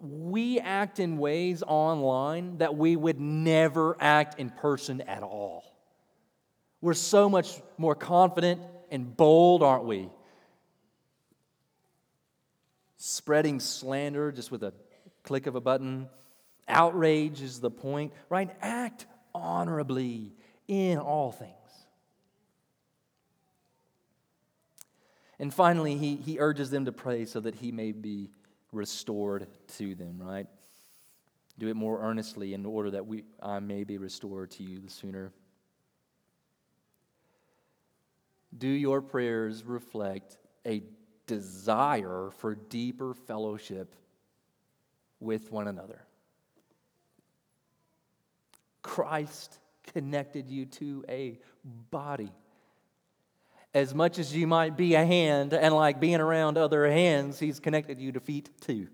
We 0.00 0.60
act 0.60 1.00
in 1.00 1.18
ways 1.18 1.62
online 1.66 2.58
that 2.58 2.76
we 2.76 2.94
would 2.94 3.18
never 3.18 3.96
act 4.00 4.38
in 4.38 4.50
person 4.50 5.00
at 5.00 5.22
all. 5.22 5.64
We're 6.80 6.94
so 6.94 7.28
much 7.28 7.60
more 7.78 7.96
confident 7.96 8.60
and 8.90 9.16
bold, 9.16 9.62
aren't 9.62 9.84
we? 9.84 10.08
Spreading 12.96 13.58
slander 13.58 14.30
just 14.30 14.52
with 14.52 14.62
a 14.62 14.72
click 15.24 15.46
of 15.46 15.56
a 15.56 15.60
button. 15.60 16.08
Outrage 16.68 17.40
is 17.42 17.60
the 17.60 17.70
point, 17.70 18.12
right? 18.28 18.50
Act 18.60 19.06
honorably 19.36 20.34
in 20.68 20.98
all 20.98 21.32
things. 21.32 21.52
And 25.38 25.52
finally, 25.52 25.96
he, 25.96 26.16
he 26.16 26.38
urges 26.38 26.70
them 26.70 26.86
to 26.86 26.92
pray 26.92 27.26
so 27.26 27.40
that 27.40 27.56
he 27.56 27.70
may 27.70 27.92
be 27.92 28.30
restored 28.72 29.46
to 29.76 29.94
them, 29.94 30.18
right? 30.18 30.46
Do 31.58 31.68
it 31.68 31.76
more 31.76 32.00
earnestly 32.02 32.54
in 32.54 32.64
order 32.64 32.90
that 32.92 33.06
we, 33.06 33.24
I 33.42 33.60
may 33.60 33.84
be 33.84 33.98
restored 33.98 34.50
to 34.52 34.62
you 34.62 34.78
the 34.78 34.90
sooner. 34.90 35.32
Do 38.56 38.68
your 38.68 39.02
prayers 39.02 39.64
reflect 39.64 40.38
a 40.66 40.82
desire 41.26 42.30
for 42.38 42.54
deeper 42.54 43.14
fellowship 43.14 43.94
with 45.20 45.50
one 45.50 45.68
another? 45.68 46.05
Christ 48.86 49.58
connected 49.92 50.48
you 50.48 50.64
to 50.66 51.04
a 51.08 51.38
body. 51.90 52.30
As 53.74 53.94
much 53.94 54.20
as 54.20 54.34
you 54.34 54.46
might 54.46 54.76
be 54.76 54.94
a 54.94 55.04
hand 55.04 55.52
and 55.52 55.74
like 55.74 55.98
being 55.98 56.20
around 56.20 56.56
other 56.56 56.88
hands, 56.88 57.40
He's 57.40 57.58
connected 57.58 57.98
you 57.98 58.12
to 58.12 58.20
feet 58.20 58.48
too. 58.60 58.86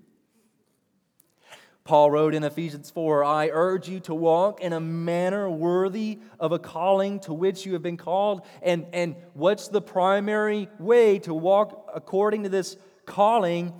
Paul 1.85 2.11
wrote 2.11 2.35
in 2.35 2.43
Ephesians 2.43 2.91
4 2.91 3.23
I 3.23 3.51
urge 3.53 3.87
you 3.87 4.01
to 4.01 4.15
walk 4.15 4.63
in 4.63 4.73
a 4.73 4.81
manner 4.81 5.51
worthy 5.51 6.21
of 6.41 6.53
a 6.53 6.59
calling 6.59 7.21
to 7.21 7.35
which 7.35 7.67
you 7.67 7.75
have 7.75 7.83
been 7.83 7.99
called. 7.99 8.47
And, 8.63 8.87
and 8.95 9.15
what's 9.35 9.69
the 9.69 9.83
primary 9.83 10.69
way 10.79 11.19
to 11.21 11.35
walk 11.35 11.91
according 11.95 12.45
to 12.45 12.49
this 12.49 12.79
calling? 13.05 13.75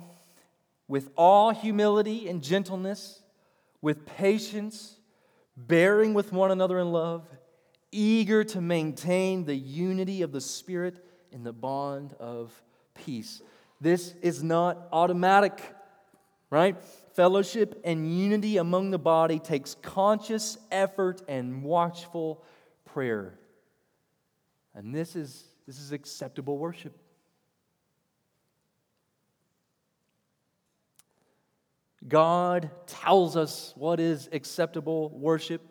With 0.87 1.09
all 1.15 1.49
humility 1.51 2.29
and 2.29 2.43
gentleness, 2.43 3.23
with 3.81 4.05
patience, 4.05 4.99
bearing 5.55 6.13
with 6.13 6.31
one 6.31 6.51
another 6.51 6.79
in 6.79 6.91
love, 6.91 7.27
eager 7.91 8.43
to 8.43 8.61
maintain 8.61 9.45
the 9.45 9.55
unity 9.55 10.21
of 10.21 10.31
the 10.31 10.41
Spirit 10.41 11.05
in 11.31 11.43
the 11.43 11.53
bond 11.53 12.13
of 12.19 12.51
peace. 12.95 13.41
This 13.79 14.13
is 14.21 14.41
not 14.43 14.87
automatic, 14.91 15.61
right? 16.49 16.81
Fellowship 17.15 17.81
and 17.83 18.17
unity 18.17 18.57
among 18.57 18.91
the 18.91 18.99
body 18.99 19.39
takes 19.39 19.75
conscious 19.75 20.57
effort 20.71 21.21
and 21.27 21.63
watchful 21.63 22.43
prayer. 22.85 23.37
And 24.73 24.93
this 24.93 25.15
is, 25.15 25.43
this 25.67 25.79
is 25.79 25.91
acceptable 25.91 26.57
worship. 26.57 26.97
God 32.07 32.69
tells 32.85 33.37
us 33.37 33.73
what 33.77 33.99
is 33.99 34.29
acceptable 34.31 35.09
worship. 35.09 35.61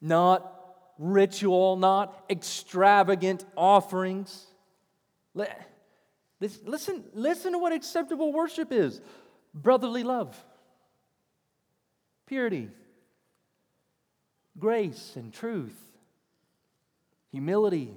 Not 0.00 0.54
ritual, 0.98 1.76
not 1.76 2.24
extravagant 2.28 3.44
offerings. 3.56 4.46
Listen, 6.40 7.04
listen 7.14 7.52
to 7.52 7.58
what 7.58 7.72
acceptable 7.72 8.32
worship 8.32 8.72
is 8.72 9.00
brotherly 9.54 10.02
love, 10.02 10.36
purity, 12.26 12.68
grace 14.58 15.14
and 15.16 15.32
truth, 15.32 15.76
humility, 17.30 17.96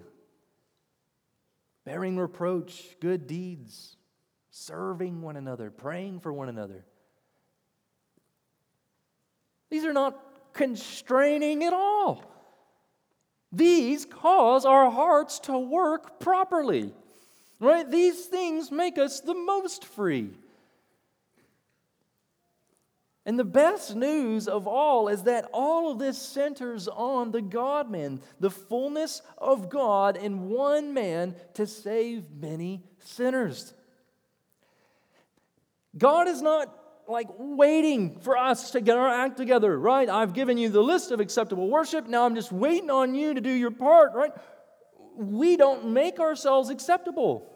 bearing 1.86 2.18
reproach, 2.18 2.96
good 3.00 3.28
deeds, 3.28 3.98
serving 4.50 5.22
one 5.22 5.36
another, 5.36 5.70
praying 5.70 6.20
for 6.20 6.32
one 6.32 6.50
another. 6.50 6.86
These 9.72 9.86
are 9.86 9.94
not 9.94 10.20
constraining 10.54 11.64
at 11.64 11.74
all. 11.74 12.24
These 13.52 14.06
cause 14.06 14.66
our 14.66 14.92
hearts 14.92 15.40
to 15.40 15.58
work 15.58 16.20
properly. 16.20 16.94
Right? 17.60 17.90
These 17.90 18.26
things 18.26 18.72
make 18.72 18.98
us 18.98 19.22
the 19.22 19.34
most 19.34 19.86
free. 19.86 20.32
And 23.26 23.38
the 23.38 23.46
best 23.46 23.96
news 23.96 24.48
of 24.48 24.68
all 24.68 25.08
is 25.08 25.24
that 25.24 25.48
all 25.54 25.92
of 25.92 26.00
this 26.00 26.18
centers 26.18 26.88
on 26.88 27.32
the 27.32 27.42
God 27.42 27.90
man, 27.90 28.20
the 28.40 28.50
fullness 28.50 29.22
of 29.38 29.70
God 29.70 30.18
in 30.18 30.50
one 30.50 30.94
man 30.94 31.36
to 31.54 31.68
save 31.68 32.32
many 32.32 32.84
sinners. 33.00 33.74
God 35.98 36.28
is 36.28 36.42
not 36.42 36.81
like 37.12 37.28
waiting 37.38 38.20
for 38.20 38.38
us 38.38 38.72
to 38.72 38.82
get 38.82 38.98
our 38.98 39.08
act 39.08 39.38
together, 39.38 39.78
right? 39.78 40.10
I've 40.10 40.34
given 40.34 40.58
you 40.58 40.70
the 40.70 40.82
list 40.82 41.12
of 41.12 41.20
acceptable 41.20 41.70
worship. 41.70 42.08
Now 42.08 42.26
I'm 42.26 42.36
just 42.36 42.52
waiting 42.52 42.90
on 42.90 43.14
you 43.14 43.34
to 43.34 43.42
do 43.42 43.52
your 43.52 43.72
part, 43.72 44.14
right? 44.14 44.32
We 45.16 45.58
don't 45.58 45.92
make 45.94 46.20
ourselves 46.20 46.70
acceptable. 46.70 47.48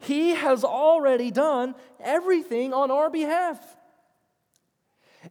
He 0.00 0.30
has 0.30 0.62
already 0.62 1.30
done 1.30 1.74
everything 2.00 2.72
on 2.72 2.90
our 2.90 3.10
behalf. 3.10 3.58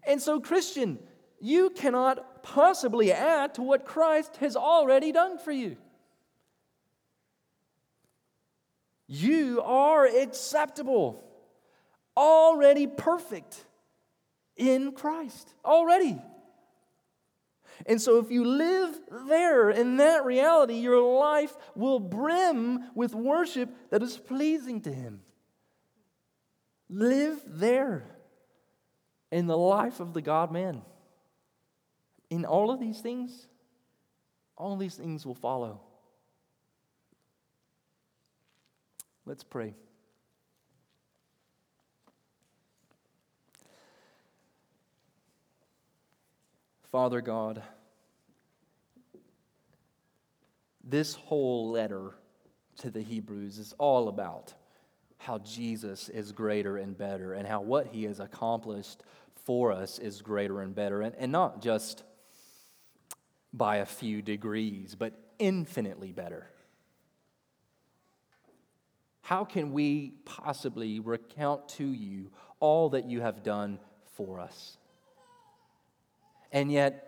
And 0.05 0.21
so, 0.21 0.39
Christian, 0.39 0.99
you 1.39 1.69
cannot 1.69 2.43
possibly 2.43 3.11
add 3.11 3.55
to 3.55 3.61
what 3.61 3.85
Christ 3.85 4.37
has 4.37 4.55
already 4.55 5.11
done 5.11 5.37
for 5.37 5.51
you. 5.51 5.77
You 9.07 9.61
are 9.63 10.05
acceptable, 10.05 11.23
already 12.17 12.87
perfect 12.87 13.63
in 14.57 14.91
Christ, 14.91 15.53
already. 15.63 16.19
And 17.85 18.01
so, 18.01 18.17
if 18.17 18.31
you 18.31 18.43
live 18.43 18.99
there 19.27 19.69
in 19.69 19.97
that 19.97 20.25
reality, 20.25 20.75
your 20.75 20.99
life 21.19 21.55
will 21.75 21.99
brim 21.99 22.83
with 22.95 23.13
worship 23.13 23.69
that 23.91 24.01
is 24.01 24.17
pleasing 24.17 24.81
to 24.81 24.91
Him. 24.91 25.21
Live 26.89 27.39
there 27.45 28.03
in 29.31 29.45
the 29.45 29.57
life 29.57 29.99
of 29.99 30.13
the 30.13 30.21
God 30.21 30.51
man. 30.51 30.81
In 32.31 32.45
all 32.45 32.71
of 32.71 32.79
these 32.79 32.99
things, 32.99 33.47
all 34.57 34.75
these 34.75 34.95
things 34.95 35.25
will 35.25 35.35
follow. 35.35 35.81
Let's 39.25 39.43
pray. 39.43 39.75
Father 46.97 47.21
God, 47.21 47.61
this 50.83 51.13
whole 51.13 51.69
letter 51.69 52.15
to 52.77 52.89
the 52.89 53.03
Hebrews 53.03 53.59
is 53.59 53.75
all 53.77 54.09
about 54.09 54.55
how 55.19 55.37
Jesus 55.37 56.09
is 56.09 56.31
greater 56.31 56.77
and 56.77 56.97
better 56.97 57.33
and 57.33 57.47
how 57.47 57.61
what 57.61 57.85
he 57.85 58.05
has 58.05 58.19
accomplished 58.19 59.03
for 59.45 59.71
us 59.71 59.99
is 59.99 60.23
greater 60.23 60.61
and 60.61 60.73
better. 60.73 61.03
And, 61.03 61.13
and 61.19 61.31
not 61.31 61.61
just 61.61 62.01
by 63.53 63.75
a 63.75 63.85
few 63.85 64.23
degrees, 64.23 64.95
but 64.95 65.13
infinitely 65.37 66.13
better. 66.13 66.49
How 69.21 69.45
can 69.45 69.71
we 69.71 70.13
possibly 70.25 70.99
recount 70.99 71.69
to 71.69 71.85
you 71.85 72.31
all 72.59 72.89
that 72.89 73.05
you 73.05 73.21
have 73.21 73.43
done 73.43 73.77
for 74.15 74.39
us? 74.39 74.79
And 76.51 76.71
yet, 76.71 77.03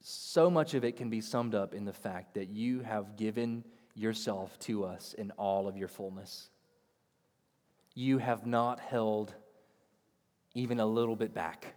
so 0.00 0.50
much 0.50 0.74
of 0.74 0.84
it 0.84 0.96
can 0.96 1.10
be 1.10 1.20
summed 1.20 1.54
up 1.54 1.74
in 1.74 1.84
the 1.84 1.92
fact 1.92 2.34
that 2.34 2.48
you 2.48 2.80
have 2.80 3.16
given 3.16 3.64
yourself 3.94 4.58
to 4.60 4.84
us 4.84 5.14
in 5.14 5.30
all 5.32 5.68
of 5.68 5.76
your 5.76 5.88
fullness. 5.88 6.48
You 7.94 8.18
have 8.18 8.46
not 8.46 8.80
held 8.80 9.34
even 10.54 10.80
a 10.80 10.86
little 10.86 11.16
bit 11.16 11.34
back. 11.34 11.74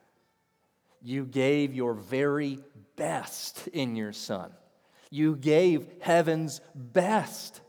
You 1.02 1.26
gave 1.26 1.74
your 1.74 1.94
very 1.94 2.60
best 2.96 3.68
in 3.68 3.96
your 3.96 4.14
Son. 4.14 4.52
You 5.10 5.36
gave 5.36 5.86
heaven's 6.02 6.62
best. 6.74 7.62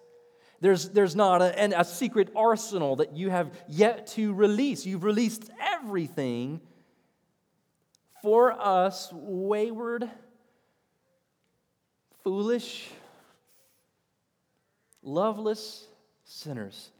There's, 0.60 0.88
there's 0.90 1.16
not 1.16 1.42
a, 1.42 1.80
a 1.80 1.84
secret 1.84 2.30
arsenal 2.36 2.96
that 2.96 3.16
you 3.16 3.30
have 3.30 3.50
yet 3.68 4.06
to 4.08 4.32
release. 4.32 4.86
You've 4.86 5.04
released 5.04 5.50
everything 5.60 6.60
for 8.24 8.52
us, 8.52 9.10
wayward, 9.12 10.08
foolish, 12.22 12.88
loveless 15.02 15.86
sinners. 16.24 16.90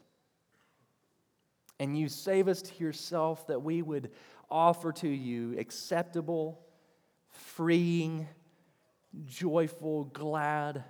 And 1.81 1.99
you 1.99 2.11
save 2.11 2.47
us 2.47 2.61
to 2.61 2.85
yourself 2.85 3.47
that 3.47 3.62
we 3.62 3.81
would 3.81 4.11
offer 4.51 4.93
to 4.93 5.09
you 5.09 5.59
acceptable, 5.59 6.61
freeing, 7.31 8.29
joyful, 9.25 10.05
glad, 10.05 10.85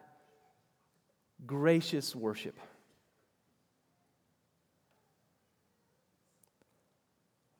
gracious 1.47 2.17
worship. 2.17 2.59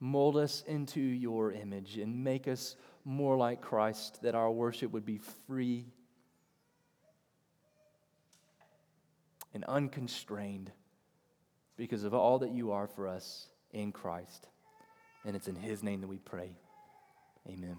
Mold 0.05 0.37
us 0.37 0.63
into 0.67 1.01
your 1.01 1.51
image 1.51 1.97
and 1.97 2.23
make 2.23 2.47
us 2.47 2.77
more 3.07 3.39
like 3.39 3.63
Christ, 3.63 4.21
that 4.21 4.35
our 4.35 4.51
worship 4.51 4.93
would 4.93 5.07
be 5.07 5.17
free 5.47 5.87
and 9.55 9.65
unconstrained 9.65 10.71
because 11.79 12.05
of 12.05 12.13
all 12.13 12.41
that 12.41 12.51
you 12.51 12.73
are 12.73 12.87
for 12.87 13.09
us 13.09 13.49
in 13.73 13.93
Christ. 13.93 14.47
And 15.25 15.35
it's 15.35 15.49
in 15.49 15.57
His 15.57 15.83
name 15.83 16.03
that 16.03 16.09
we 16.09 16.19
pray. 16.19 16.51
Amen. 17.49 17.79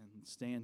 And 0.00 0.26
stand. 0.26 0.54